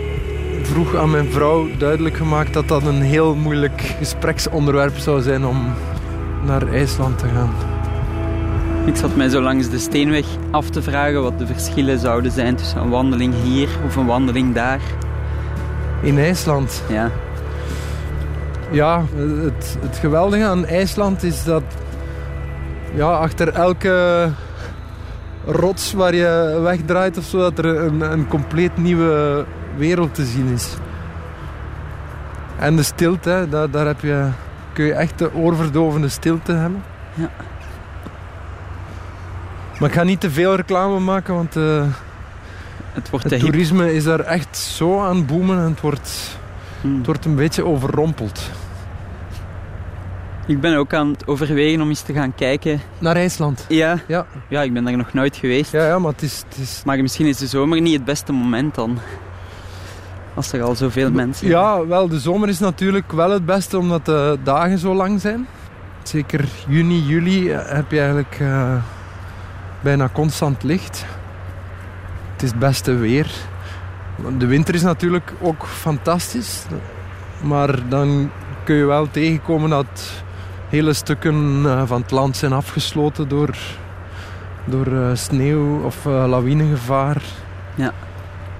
[0.61, 5.73] vroeg aan mijn vrouw duidelijk gemaakt dat dat een heel moeilijk gespreksonderwerp zou zijn om
[6.45, 7.49] naar IJsland te gaan.
[8.85, 12.55] Ik zat mij zo langs de steenweg af te vragen wat de verschillen zouden zijn
[12.55, 14.79] tussen een wandeling hier of een wandeling daar.
[16.01, 16.83] In IJsland.
[16.89, 17.11] Ja,
[18.71, 21.63] Ja, het, het geweldige aan IJsland is dat
[22.93, 24.29] ja, achter elke
[25.45, 29.45] rots waar je wegdraait of zo, dat er een, een compleet nieuwe
[29.77, 30.75] wereld te zien is.
[32.59, 34.27] En de stilte, daar, daar heb je,
[34.73, 36.83] kun je echt de oorverdovende stilte hebben.
[37.13, 37.29] Ja.
[39.79, 41.83] Maar ik ga niet te veel reclame maken, want eh,
[42.93, 43.41] het wordt het hip.
[43.41, 46.37] toerisme is daar echt zo aan het boomen en het wordt,
[46.81, 46.97] Hmm.
[46.97, 48.49] het wordt een beetje overrompeld.
[50.47, 52.81] Ik ben ook aan het overwegen om eens te gaan kijken.
[52.99, 53.65] Naar IJsland.
[53.69, 55.71] Ja, Ja, ja ik ben daar nog nooit geweest.
[55.71, 58.31] ja, ja maar het is, het is Maar misschien is de zomer niet het beste
[58.31, 58.97] moment dan.
[60.33, 61.59] Als er al zoveel mensen zijn.
[61.59, 65.47] Ja, wel, de zomer is natuurlijk wel het beste omdat de dagen zo lang zijn.
[66.03, 68.75] Zeker juni, juli eh, heb je eigenlijk eh,
[69.81, 71.05] bijna constant licht.
[72.33, 73.31] Het is het beste weer.
[74.37, 76.65] De winter is natuurlijk ook fantastisch.
[77.41, 78.29] Maar dan
[78.63, 80.23] kun je wel tegenkomen dat
[80.73, 83.57] hele stukken eh, van het land zijn afgesloten door,
[84.65, 87.21] door eh, sneeuw of eh, lawinegevaar.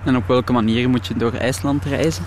[0.04, 2.23] En op welke manier moet je door IJsland reizen?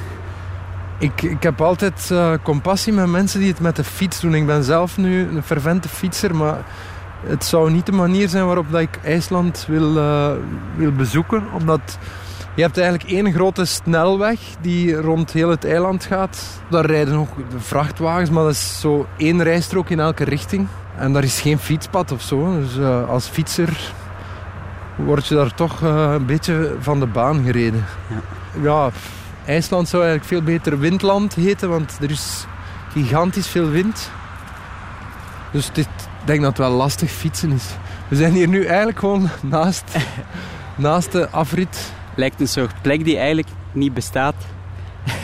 [0.99, 4.35] Ik, ik heb altijd compassie met mensen die het met de fiets doen.
[4.35, 6.59] Ik ben zelf nu een fervente fietser, maar
[7.27, 9.93] het zou niet de manier zijn waarop dat ik IJsland wil,
[10.77, 11.45] wil bezoeken.
[11.53, 11.99] Omdat
[12.57, 16.61] je hebt eigenlijk één grote snelweg die rond heel het eiland gaat.
[16.71, 20.67] Daar rijden ook de vrachtwagens, maar dat is zo één rijstrook in elke richting.
[20.99, 22.61] En daar is geen fietspad of zo.
[22.61, 23.93] Dus eh, als fietser
[24.97, 27.85] word je daar toch eh, een beetje van de baan gereden.
[28.63, 28.91] ja
[29.47, 32.47] IJsland zou eigenlijk veel beter windland heten, want er is
[32.93, 34.11] gigantisch veel wind.
[35.53, 35.89] Dus dit,
[36.21, 37.65] ik denk dat het wel lastig fietsen is.
[38.09, 39.97] We zijn hier nu eigenlijk gewoon naast,
[40.75, 41.93] naast de afrit.
[42.17, 44.35] Lijkt een soort plek die eigenlijk niet bestaat.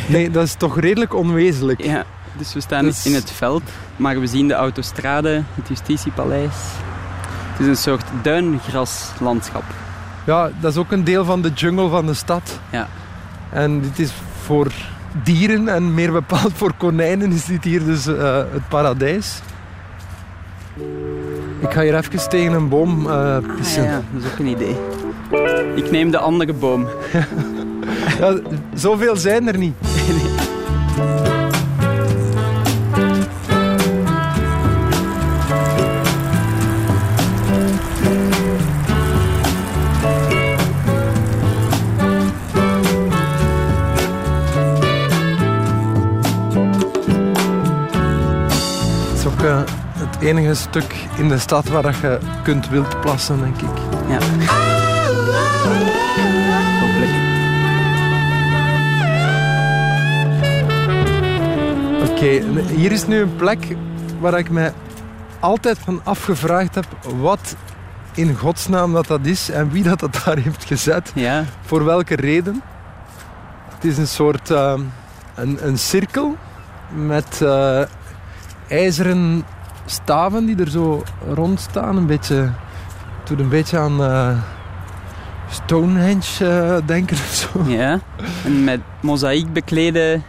[0.06, 1.82] Nee, dat is toch redelijk onwezenlijk.
[1.84, 2.04] Ja,
[2.36, 3.62] dus we staan Dus- in het veld,
[3.96, 6.54] maar we zien de autostrade, het justitiepaleis.
[7.52, 9.64] Het is een soort duingraslandschap.
[10.26, 12.60] Ja, dat is ook een deel van de jungle van de stad.
[12.70, 12.88] Ja.
[13.50, 14.72] En dit is voor
[15.22, 19.40] dieren en meer bepaald voor konijnen is dit hier dus eh, het paradijs.
[21.60, 23.82] Ik ga hier even tegen een boom eh pissen.
[23.82, 24.76] Ah, ja, dat is ook een idee.
[25.74, 26.86] Ik neem de andere boom.
[28.18, 28.38] Ja,
[28.74, 29.74] zoveel zijn er niet.
[49.42, 53.78] Eh, het enige stuk in de stad waar dat je kunt wild plassen, denk ik.
[54.08, 54.61] Ja.
[62.22, 63.76] Oké, hier is nu een plek
[64.20, 64.72] waar ik mij
[65.40, 66.86] altijd van afgevraagd heb
[67.20, 67.56] wat
[68.14, 71.12] in godsnaam dat dat is en wie dat, dat daar heeft gezet.
[71.14, 72.62] Ja, Voor welke reden.
[73.74, 74.74] Het is een soort eh,
[75.34, 76.36] een, een cirkel
[76.94, 77.82] met eh,
[78.68, 79.44] ijzeren
[79.86, 81.96] staven die er zo rond staan.
[81.96, 82.34] Een beetje,
[83.18, 84.36] het doet een beetje aan eh,
[85.52, 87.70] Stonehenge eh, denken of zo.
[87.70, 88.00] Ja.
[88.44, 90.20] En met mozaïek beklede,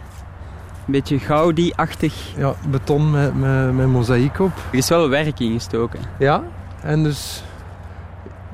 [0.86, 2.14] een beetje Gaudi-achtig.
[2.36, 4.52] Ja, beton met, met, met mozaïek op.
[4.70, 6.00] Er is wel werk in gestoken.
[6.18, 6.42] Ja,
[6.82, 7.44] en dus...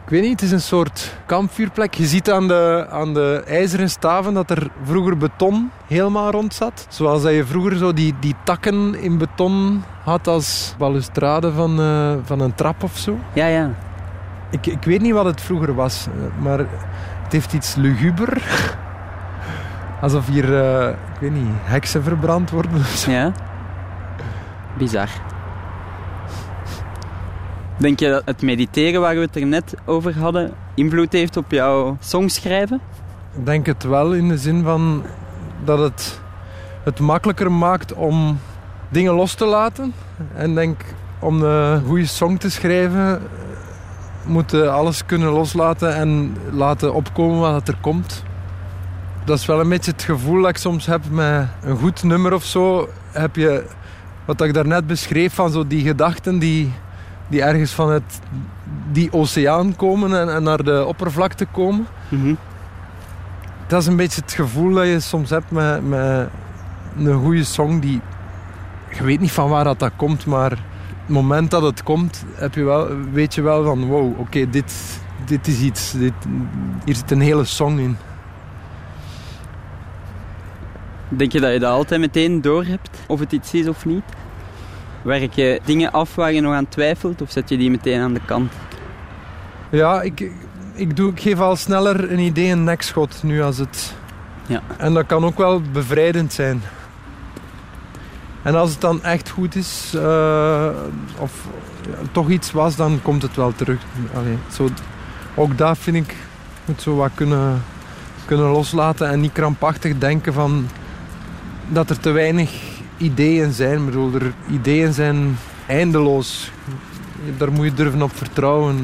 [0.05, 1.95] Ik weet niet, het is een soort kampvuurplek.
[1.95, 6.87] Je ziet aan de, aan de ijzeren staven dat er vroeger beton helemaal rond zat.
[6.88, 12.12] Zoals dat je vroeger zo die, die takken in beton had als balustrade van, eh,
[12.25, 13.19] van een trap of zo.
[13.33, 13.71] Ja, ja.
[14.51, 16.59] Ik, ik weet niet wat het vroeger was, eh, maar
[17.23, 18.43] het heeft iets luguber.
[20.01, 23.11] Alsof hier, eh, ik weet niet, heksen verbrand worden of zo.
[23.11, 23.33] Ja.
[24.79, 25.09] Bizar.
[27.77, 31.51] Denk je dat het mediteren waar we het er net over hadden invloed heeft op
[31.51, 32.81] jouw songschrijven?
[33.37, 35.03] Ik denk het wel in de zin van
[35.65, 36.21] dat het
[36.85, 38.39] het makkelijker maakt om
[38.89, 39.95] dingen los te laten.
[40.35, 40.85] En denk
[41.19, 43.23] om een goede song te schrijven eh,
[44.27, 48.25] moet je alles kunnen loslaten en laten opkomen wat er komt.
[49.31, 52.33] Dat is wel een beetje het gevoel dat ik soms heb met een goed nummer
[52.33, 52.88] of zo.
[53.12, 53.64] Heb je
[54.25, 56.73] wat ik daarnet beschreef van zo die gedachten die,
[57.29, 58.21] die ergens van het,
[58.93, 61.87] die oceaan komen en, en naar de oppervlakte komen.
[62.09, 62.35] Mhm.
[63.66, 66.29] Dat is een beetje het gevoel dat je soms hebt met, met
[66.99, 68.01] een goede song die...
[68.93, 70.59] Je weet niet van waar dat, dat komt, maar het
[71.07, 73.87] moment dat het komt, heb je wel, weet je wel van...
[73.87, 75.93] Wow, oké, dit, dit is iets.
[75.93, 76.12] Dit,
[76.85, 77.97] hier zit een hele song in.
[81.12, 82.90] Denk je dat je dat altijd meteen door hebt?
[83.07, 84.03] Of het iets is of niet?
[85.03, 87.23] Werk je dingen af waar je nog aan twijfelt?
[87.23, 88.53] Of zet je die meteen aan de kant?
[89.70, 90.31] Ja, ik,
[90.75, 93.94] ik, doe, ik geef al sneller een idee een nekschot nu als het...
[94.46, 94.62] Ja.
[94.77, 96.62] En dat kan ook wel bevrijdend zijn.
[98.42, 100.68] En als het dan echt goed is, eh,
[101.18, 101.46] of
[101.87, 103.81] ja, toch iets was, dan komt het wel terug.
[104.14, 104.68] Allee, zo,
[105.35, 106.16] ook dat vind ik,
[106.64, 107.62] moet zo wat kunnen,
[108.25, 110.68] kunnen loslaten en niet krampachtig denken van
[111.72, 112.50] dat er te weinig
[112.96, 113.78] ideeën zijn.
[113.78, 116.50] Ik bedoel, er, ideeën zijn eindeloos.
[117.38, 118.76] Daar moet je durven op vertrouwen.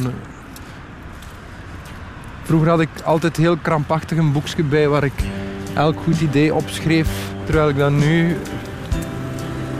[2.43, 5.23] Vroeger had ik altijd heel krampachtig een boekje bij waar ik
[5.75, 7.09] elk goed idee opschreef.
[7.45, 8.37] Terwijl ik dan nu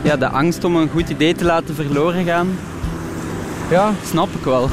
[0.01, 2.47] Ja, de angst om een goed idee te laten verloren gaan,
[3.69, 4.69] Ja, snap ik wel.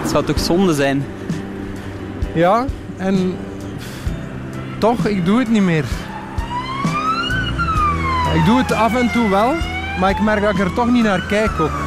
[0.00, 1.04] Het zou toch zonde zijn?
[2.34, 2.64] ja.
[2.96, 3.36] En
[4.78, 5.84] toch, ik doe het niet meer.
[8.34, 9.54] Ik doe het af en toe wel,
[9.98, 11.70] maar ik merk dat ik er toch niet naar kijk ook.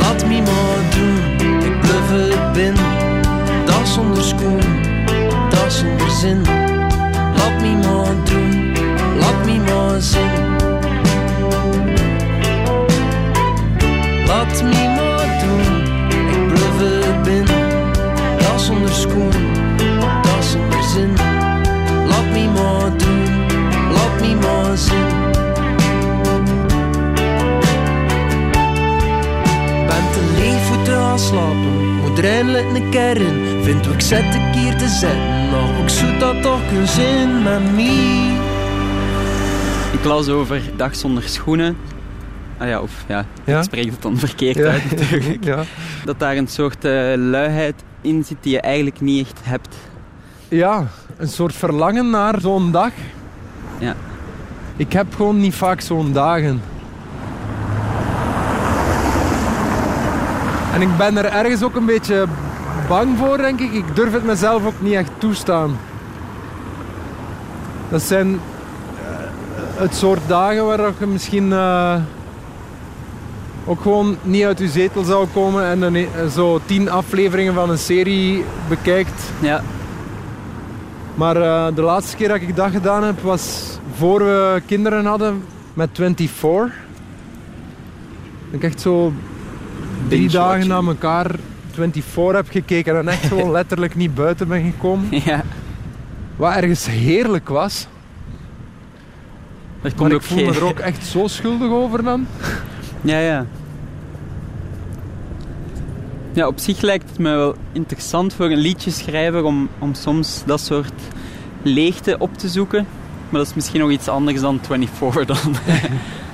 [0.00, 1.18] Laat me maar doen,
[1.64, 2.74] ik bluff ik ben.
[3.66, 4.60] Dat zonder schoen,
[5.50, 6.42] dat zonder zin.
[7.36, 8.72] Laat me maar doen,
[9.18, 10.56] laat me maar zien.
[14.26, 15.82] Laat me maar doen,
[16.30, 17.46] ik bluff ik ben.
[18.38, 19.32] Dat zonder schoen,
[24.34, 25.26] laat me maar zien.
[29.86, 34.00] Ben te leeg voor te gaan slapen Moet eindelijk een keer in Vind wat ik
[34.00, 38.36] zet een keer te zetten Maar ook zoet dat toch een zin met me
[39.92, 41.76] Ik las over Dag zonder schoenen.
[42.58, 43.58] Ah ja, of ja, Ja?
[43.58, 44.64] ik spreek het dan verkeerd Ja.
[44.70, 45.44] uit natuurlijk.
[45.52, 45.62] ja.
[46.04, 49.76] Dat daar een soort eh, luiheid in zit die je eigenlijk niet echt hebt.
[50.48, 50.86] ja,
[51.16, 52.90] een soort verlangen naar zo'n dag.
[53.78, 53.94] Ja.
[54.78, 56.62] Ik heb gewoon niet vaak zo'n dagen.
[60.74, 62.26] En ik ben er ergens ook een beetje
[62.88, 63.72] bang voor, denk ik.
[63.72, 65.76] Ik durf het mezelf ook niet echt toestaan.
[67.88, 68.40] Dat zijn eh,
[69.74, 71.94] het soort dagen waar je misschien eh,
[73.66, 77.70] ook gewoon niet uit je zetel zou komen en dan eh, zo tien afleveringen van
[77.70, 79.22] een serie bekijkt.
[79.40, 79.62] Ja,
[81.18, 85.44] Maar eh, de laatste keer dat ik dat gedaan heb was voor we kinderen hadden
[85.74, 86.50] met 24.
[86.50, 86.70] Dat
[88.50, 89.12] ik echt zo
[90.08, 91.30] drie dagen na elkaar
[91.72, 95.06] 24 heb gekeken en echt gewoon letterlijk niet buiten ben gekomen.
[95.24, 95.42] ja.
[96.36, 97.86] Wat ergens heerlijk was.
[99.82, 102.26] Maar komt ik ook voel me er ook echt zo schuldig over dan.
[103.00, 103.46] Ja, ja.
[106.38, 110.60] Ja, op zich lijkt het me wel interessant voor een liedjeschrijver om, om soms dat
[110.60, 110.92] soort
[111.62, 112.86] leegte op te zoeken.
[113.28, 115.52] Maar dat is misschien nog iets anders dan 24 dan.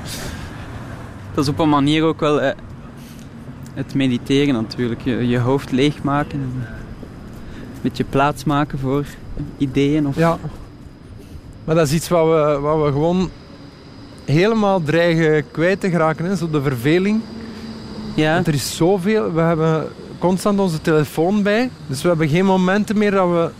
[1.35, 2.57] dat is op een manier ook wel eh,
[3.75, 5.01] het mediteren natuurlijk.
[5.01, 6.53] Je, je hoofd leegmaken.
[7.83, 9.05] beetje plaats maken voor
[9.59, 10.07] ideeën.
[10.07, 10.17] Of...
[10.17, 10.39] Ja.
[11.65, 13.31] Maar dat is iets wat we, wat we gewoon
[14.25, 16.25] helemaal dreigen kwijt te geraken.
[16.25, 16.37] Hè?
[16.37, 17.21] Zo de verveling.
[18.15, 19.33] Ja, Want er is zoveel.
[19.33, 19.87] We hebben
[20.19, 21.71] constant onze telefoon bij.
[21.87, 23.51] Dus we hebben geen momenten meer dat we,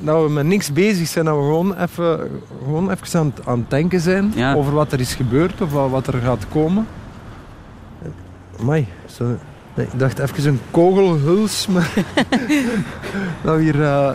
[0.00, 1.24] dat we met niks bezig zijn.
[1.24, 2.28] Dat we gewoon even,
[2.64, 4.54] gewoon even aan, het- aan het denken zijn Ja.
[4.54, 6.86] over wat er is gebeurd of wat er gaat komen.
[8.62, 8.86] Nee,
[9.76, 11.92] ik dacht even een kogelhuls, maar
[13.42, 14.10] dat we hier eh,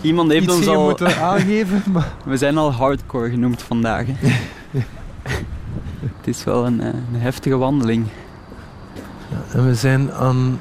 [0.00, 0.84] iemand heeft ons al...
[0.84, 1.82] moeten aangeven.
[1.92, 4.06] Maar We zijn al hardcore genoemd vandaag.
[4.06, 4.28] hè.
[6.16, 8.06] Het is wel een, eh, een heftige wandeling.
[9.52, 10.60] En we zijn aan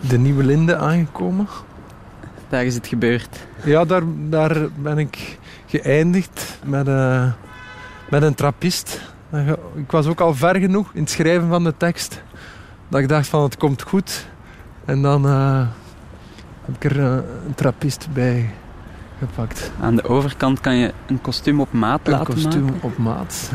[0.00, 1.46] de Nieuwe Linde aangekomen.
[2.48, 3.46] Daar is het gebeurd.
[3.64, 7.32] Ja, daar, daar ben ik geëindigd met, eh,
[8.10, 9.00] met een trappist.
[9.74, 12.22] Ik was ook al ver genoeg in het schrijven van de tekst
[12.88, 14.26] dat ik dacht van het komt goed.
[14.84, 15.66] En dan eh,
[16.64, 17.12] heb ik er eh,
[17.46, 18.50] een trappist bij
[19.18, 19.70] gepakt.
[19.80, 22.82] Aan de overkant kan je een kostuum op maat Een laten kostuum maken.
[22.82, 23.50] op maat.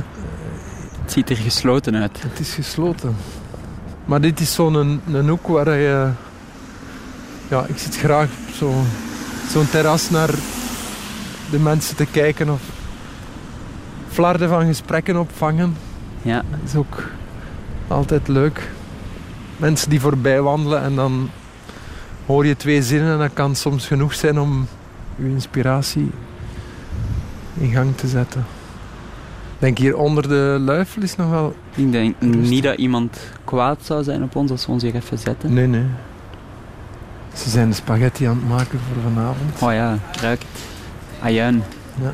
[1.01, 2.21] Het ziet er gesloten uit.
[2.21, 3.15] Het is gesloten.
[4.06, 6.10] Maar dit is zo'n een, een hoek waar je...
[7.47, 8.84] Ja, ik zit graag op zo-
[9.51, 10.30] zo'n terras naar
[11.51, 12.62] de mensen te kijken of
[14.10, 15.76] flarden van gesprekken opvangen.
[16.22, 17.03] Ja, Dat is ook
[17.88, 18.72] altijd leuk.
[19.58, 21.30] Mensen die voorbij wandelen en dan
[22.26, 24.68] hoor je twee zinnen en dat kan soms genoeg zijn om
[25.16, 26.12] je inspiratie
[27.58, 28.45] in gang te zetten.
[29.53, 31.56] Ik denk hier onder de luifel is nog wel...
[31.76, 32.49] ik denk Rustig.
[32.49, 33.18] niet dat iemand
[33.56, 35.53] kwaad zou zijn op ons als we ons hier even zetten.
[35.53, 35.86] Nee, nee.
[37.34, 39.62] Ze zijn de spaghetti aan het maken voor vanavond.
[39.62, 40.45] Oh ja, ruikt.
[41.22, 41.64] Ajuin.
[42.01, 42.14] Ja.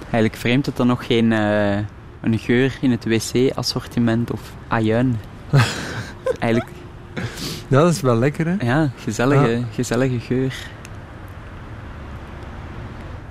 [0.00, 1.76] Eigenlijk vreemd dat er nog geen eh,
[2.20, 5.16] een geur in het wc-assortiment of ajuin.
[6.38, 6.70] Eigenlijk,
[7.68, 8.66] Ja, dat is wel lekker, hè?
[8.66, 10.54] ja, gezellige, gezellige geur.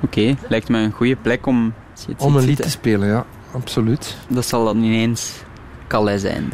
[0.02, 1.74] Oké, lijkt me een goede plek om...
[2.18, 3.26] Om een lied te spelen, ja.
[3.54, 4.18] Absoluut.
[4.28, 5.34] Dat zal dan ineens
[5.88, 6.54] Calais zijn.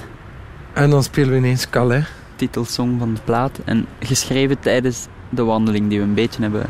[0.74, 2.06] En dan spelen we ineens Calais.
[2.36, 3.60] Titelsong van de plaat.
[3.66, 6.66] En geschreven tijdens de wandeling die we een beetje hebben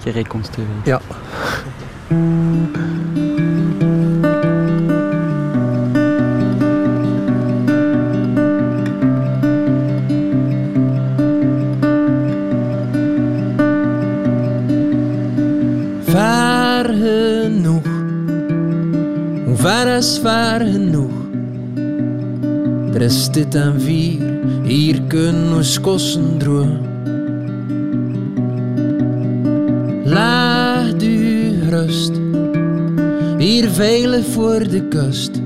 [0.00, 0.84] gereconstrueerd.
[0.84, 1.00] Ja.
[16.04, 17.84] Ver genoeg,
[19.44, 21.03] hoe ver is ver genoeg?
[23.00, 24.22] Is dit en vier,
[24.62, 26.78] hier kunnen we kosten droog.
[30.04, 32.12] Laag u rust,
[33.38, 35.42] hier veilig voor de kust.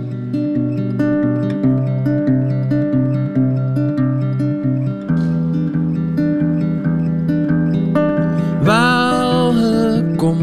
[8.63, 10.39] Welkom,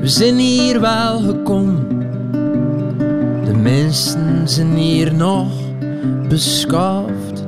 [0.00, 1.20] we zijn hier wel
[4.50, 5.52] zijn hier nog
[6.28, 7.44] beschaafd.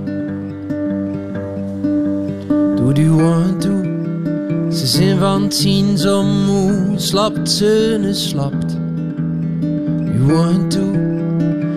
[2.77, 3.87] Doe die want toe,
[4.71, 6.93] ze zijn van het zien zo moe.
[6.97, 8.77] Slapt ze en slapt.
[10.15, 10.97] U want toe,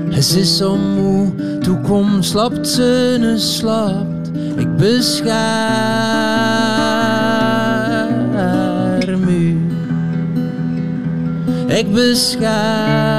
[0.10, 1.32] het is zo moe.
[1.60, 4.32] Toe kom, slapt ze en slapt.
[4.58, 5.28] Ik bescherm
[9.28, 9.58] u.
[11.68, 13.15] Ik bescherm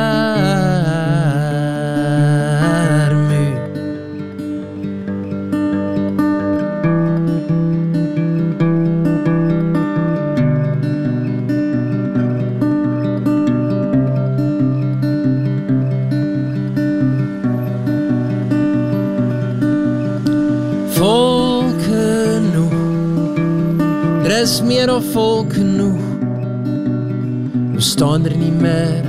[27.97, 29.05] staan er niet meer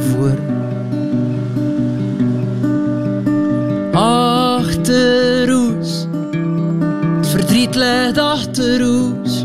[0.00, 0.38] voor.
[3.92, 6.06] Achter ons,
[7.16, 9.44] het verdriet ligt achter ons.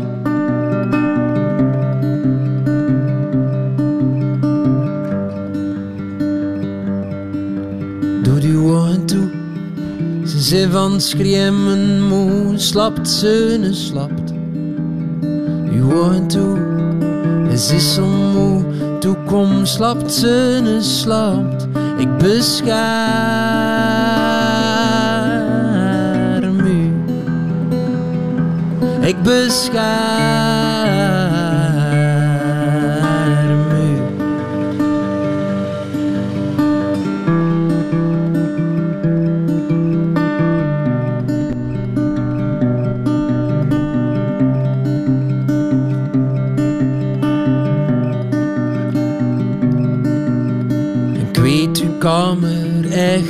[8.22, 9.28] Doe die ogen toe,
[10.26, 13.74] ze zijn van schreeuwen moe, slapt ze en
[17.68, 18.64] het is zo moe,
[18.98, 21.66] toe kom, slapt ze en.
[21.98, 22.76] Ik bescherm
[26.60, 26.92] u.
[29.00, 30.67] Ik bescherm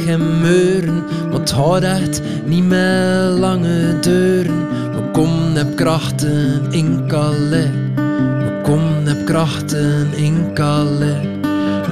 [0.09, 4.69] en meuren, het houdt echt niet meer lange deuren.
[4.69, 11.27] We komen op krachten in Calais, we komen op krachten in Calais.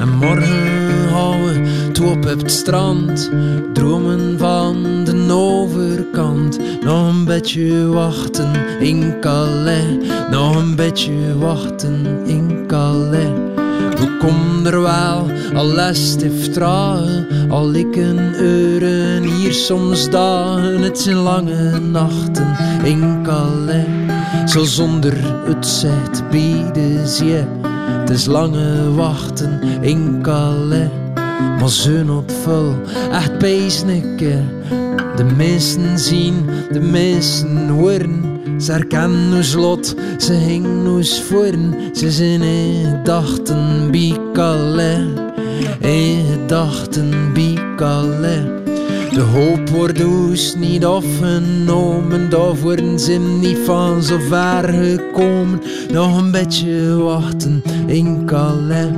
[0.00, 3.30] En morgen gaan we op het strand,
[3.72, 6.58] dromen van de overkant.
[6.84, 8.50] Nog een beetje wachten
[8.80, 9.96] in Calais,
[10.30, 13.45] nog een beetje wachten in Calais.
[13.98, 20.82] We komen er wel, al les heeft tragen, al ik een uren, hier soms dagen.
[20.82, 23.86] Het zijn lange nachten in Calais,
[24.46, 25.14] zo zonder
[25.46, 27.44] het zicht bieden zie.
[28.00, 30.88] Het is lange wachten in Calais,
[31.58, 32.74] maar ze not vol,
[33.12, 34.40] echt peesnikke.
[35.16, 38.35] De mensen zien, de mensen horen.
[38.58, 41.74] Ze herkennen ons lot, ze hingen ons voren.
[41.92, 43.90] Ze zijn gedachten
[45.80, 47.32] in gedachten
[47.76, 48.44] Calais.
[49.12, 55.62] De hoop wordt ons niet afgenomen, daar worden ze niet van zo ver gekomen.
[55.92, 58.88] Nog een beetje wachten in Calais,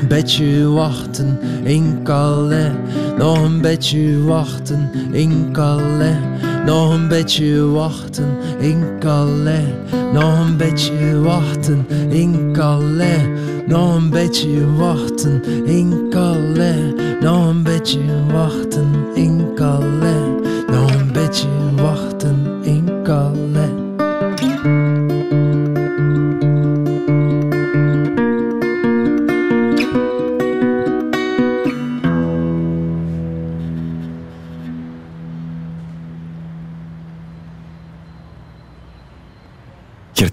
[0.00, 2.72] een beetje wachten in Calais.
[3.18, 6.16] Nog een beetje wachten in Calais.
[6.64, 9.64] Nog een beetje wachten in Calais.
[10.12, 13.22] Nog een beetje wachten in Calais.
[13.66, 16.92] Nog een beetje wachten in Calais.
[17.20, 18.00] Nog een beetje
[18.32, 20.26] wachten in Calais.
[20.66, 21.63] Nog een beetje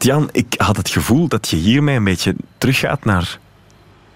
[0.02, 3.40] Gert-Jan, ik had het gevoel dat je hiermee een beetje teruggaat naar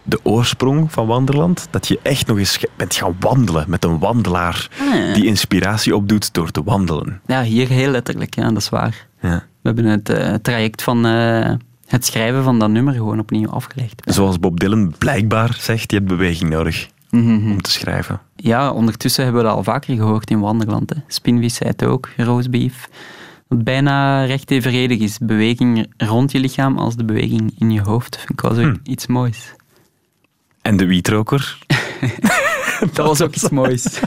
[0.04, 1.68] de oorsprong van Wanderland.
[1.70, 5.14] Dat je echt nog eens bent gaan wandelen met een wandelaar Ah, ja.
[5.14, 7.22] die inspiratie opdoet door te wandelen.
[7.26, 9.08] Ja, hier heel letterlijk, ja, dat is waar.
[9.22, 9.36] Ja.
[9.62, 11.54] We hebben het eh, traject van eh,
[11.88, 14.02] het schrijven van dat nummer gewoon opnieuw afgelegd.
[14.06, 18.22] Zoals Bob Dylan blijkbaar zegt, je hebt beweging nodig om te schrijven.
[18.36, 20.90] Ja, ondertussen hebben we dat al vaker gehoord in Wanderland.
[20.90, 20.96] Hè.
[21.08, 22.88] Spinvis zei het ook, roastbeef.
[23.64, 25.18] Bijna recht evenredig is.
[25.22, 28.16] Beweging rond je lichaam als de beweging in je hoofd.
[28.18, 28.76] Vind ik wel zo Hm.
[28.84, 29.54] iets moois.
[30.62, 31.58] En de wietroker?
[32.94, 33.84] Dat was ook iets moois.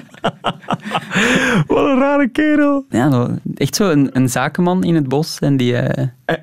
[1.66, 2.84] Wat een rare kerel.
[2.90, 5.38] Ja, echt zo een, een zakenman in het bos.
[5.38, 6.06] En die, eh,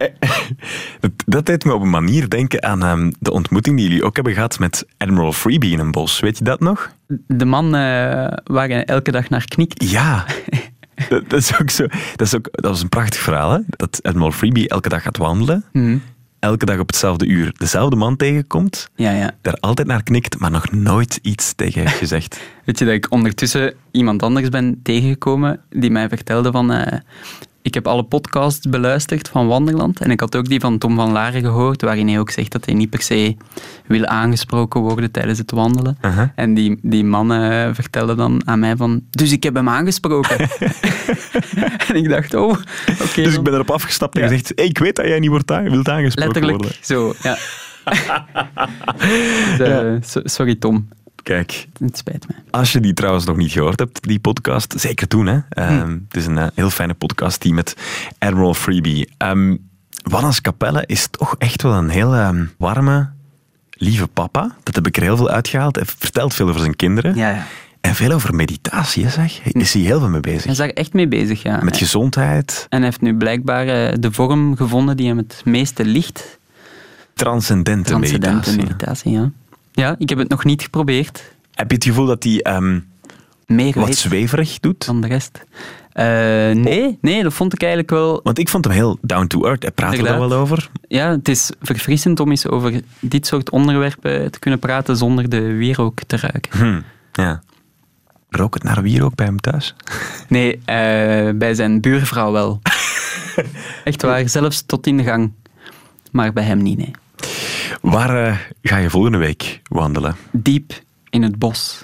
[1.00, 4.16] Dat, dat deed me op een manier denken aan ehm, de ontmoeting die jullie ook
[4.16, 6.20] hebben gehad met Admiral Freebie in een bos.
[6.20, 6.94] Weet je dat nog?
[7.28, 7.72] de man eh,
[8.44, 9.90] waar je elke dag naar knikt.
[9.90, 10.26] Ja.
[11.10, 11.88] Dat, dat is ook zo.
[12.16, 13.60] Dat, is ook, dat was een prachtig verhaal, hè?
[13.68, 15.64] Dat Admiral Freebie elke dag gaat wandelen.
[15.72, 15.98] Mhm.
[16.40, 18.90] Elke dag op hetzelfde uur dezelfde man tegenkomt.
[18.96, 19.32] Ja, ja.
[19.42, 22.40] Daar altijd naar knikt, maar nog nooit iets tegen heeft gezegd.
[22.66, 26.72] Weet je dat ik ondertussen iemand anders ben tegengekomen die mij vertelde van...
[26.72, 27.00] eh,
[27.66, 31.12] ik heb alle podcasts beluisterd van Wanderland en ik had ook die van Tom van
[31.12, 33.36] Laren gehoord, waarin hij ook zegt dat hij niet per se
[33.88, 35.98] wil aangesproken worden tijdens het wandelen.
[36.36, 40.38] En die, die man eh, vertelde dan aan mij van, dus ik heb hem aangesproken.
[41.88, 42.50] en ik dacht, oh,
[43.02, 43.22] oké.
[43.24, 44.28] dus ik ben erop afgestapt en Ja.
[44.28, 46.78] gezegd: hey, ik weet dat jij niet wordt wilt aangesproken Letterlijk worden.
[46.82, 47.38] zo, ja.
[49.58, 50.88] Dus, eh, so- sorry Tom,
[51.26, 52.34] Kijk, het spijt me.
[52.50, 55.26] Als je die trouwens nog niet gehoord hebt, die podcast, zeker doen.
[55.26, 55.40] Hè?
[55.50, 55.98] Ehm, Hm.
[56.08, 57.76] Het is een eh, heel fijne podcast die met
[58.20, 59.10] Admiral Freebie.
[59.18, 59.70] Um,
[60.04, 63.10] Wannes Capelle is toch echt wel een heel ehm, warme,
[63.72, 64.56] lieve papa.
[64.64, 65.76] Dat heb ik er heel veel uitgehaald.
[65.76, 67.16] Hij vertelt veel over zijn kinderen.
[67.16, 67.46] Ja, ja.
[67.82, 69.42] En veel over meditatie, zeg.
[69.44, 70.44] Is hij heel veel mee bezig.
[70.44, 71.60] Hij is daar echt mee bezig, ja.
[71.64, 75.86] Met gezondheid, En hij heeft nu blijkbaar eh, de vorm gevonden die hem het meeste
[75.86, 76.40] ligt.
[77.14, 78.62] transcendente, Transcendente meditatie.
[78.62, 79.32] meditatie, ja.
[79.76, 81.34] Ja, ik heb het nog niet geprobeerd.
[81.54, 82.80] Heb je het gevoel dat hij ehm,
[83.48, 84.86] Meer wat zweverig doet?
[84.86, 85.44] dan de rest.
[85.92, 86.06] Eh,
[86.52, 88.20] nee, nee, dat vond ik eigenlijk wel...
[88.24, 89.62] Want ik vond hem heel down to earth.
[89.62, 90.70] Hij praat er wel over.
[90.88, 95.42] Ja, het is verfrissend om eens over dit soort onderwerpen te kunnen praten zonder de
[95.42, 96.60] wierook te ruiken.
[96.60, 96.82] Hm,
[97.22, 97.42] ja.
[98.30, 99.76] Rook het naar wierook bij hem thuis?
[100.28, 102.62] Nee, eh, bij zijn buurvrouw wel.
[103.84, 105.32] Echt waar, zelfs tot in de gang.
[106.12, 106.92] Maar bij hem niet, nee.
[107.86, 110.16] Waar eh, ga je volgende week wandelen?
[110.32, 110.74] Diep
[111.10, 111.82] in het bos.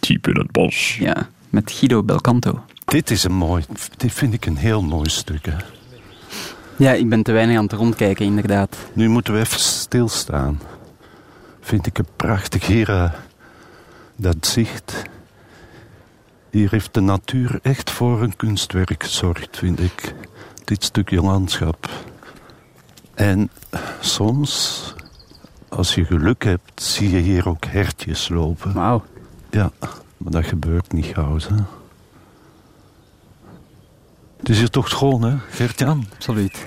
[0.00, 0.96] Diep in het bos.
[0.96, 2.64] Ja, met Guido Belcanto.
[2.84, 3.64] Dit is een mooi,
[3.96, 5.46] dit vind ik een heel mooi stuk.
[5.46, 5.56] Hè.
[6.76, 8.76] Ja, ik ben te weinig aan het rondkijken, inderdaad.
[8.92, 10.60] Nu moeten we even stilstaan.
[11.60, 13.12] Vind ik een prachtig hier, eh,
[14.16, 15.02] dat zicht.
[16.50, 20.14] Hier heeft de natuur echt voor een kunstwerk gezorgd, vind ik.
[20.64, 21.90] Dit stukje landschap.
[23.14, 23.50] En
[24.00, 24.94] soms,
[25.76, 28.72] als je geluk hebt, zie je hier ook hertjes lopen.
[28.72, 29.04] Wauw.
[29.50, 29.70] Ja,
[30.16, 31.54] Maar dat gebeurt niet gauw, hè.
[34.36, 36.06] Het is hier toch schoon, hè, Gert-Jan?
[36.14, 36.66] Absoluut.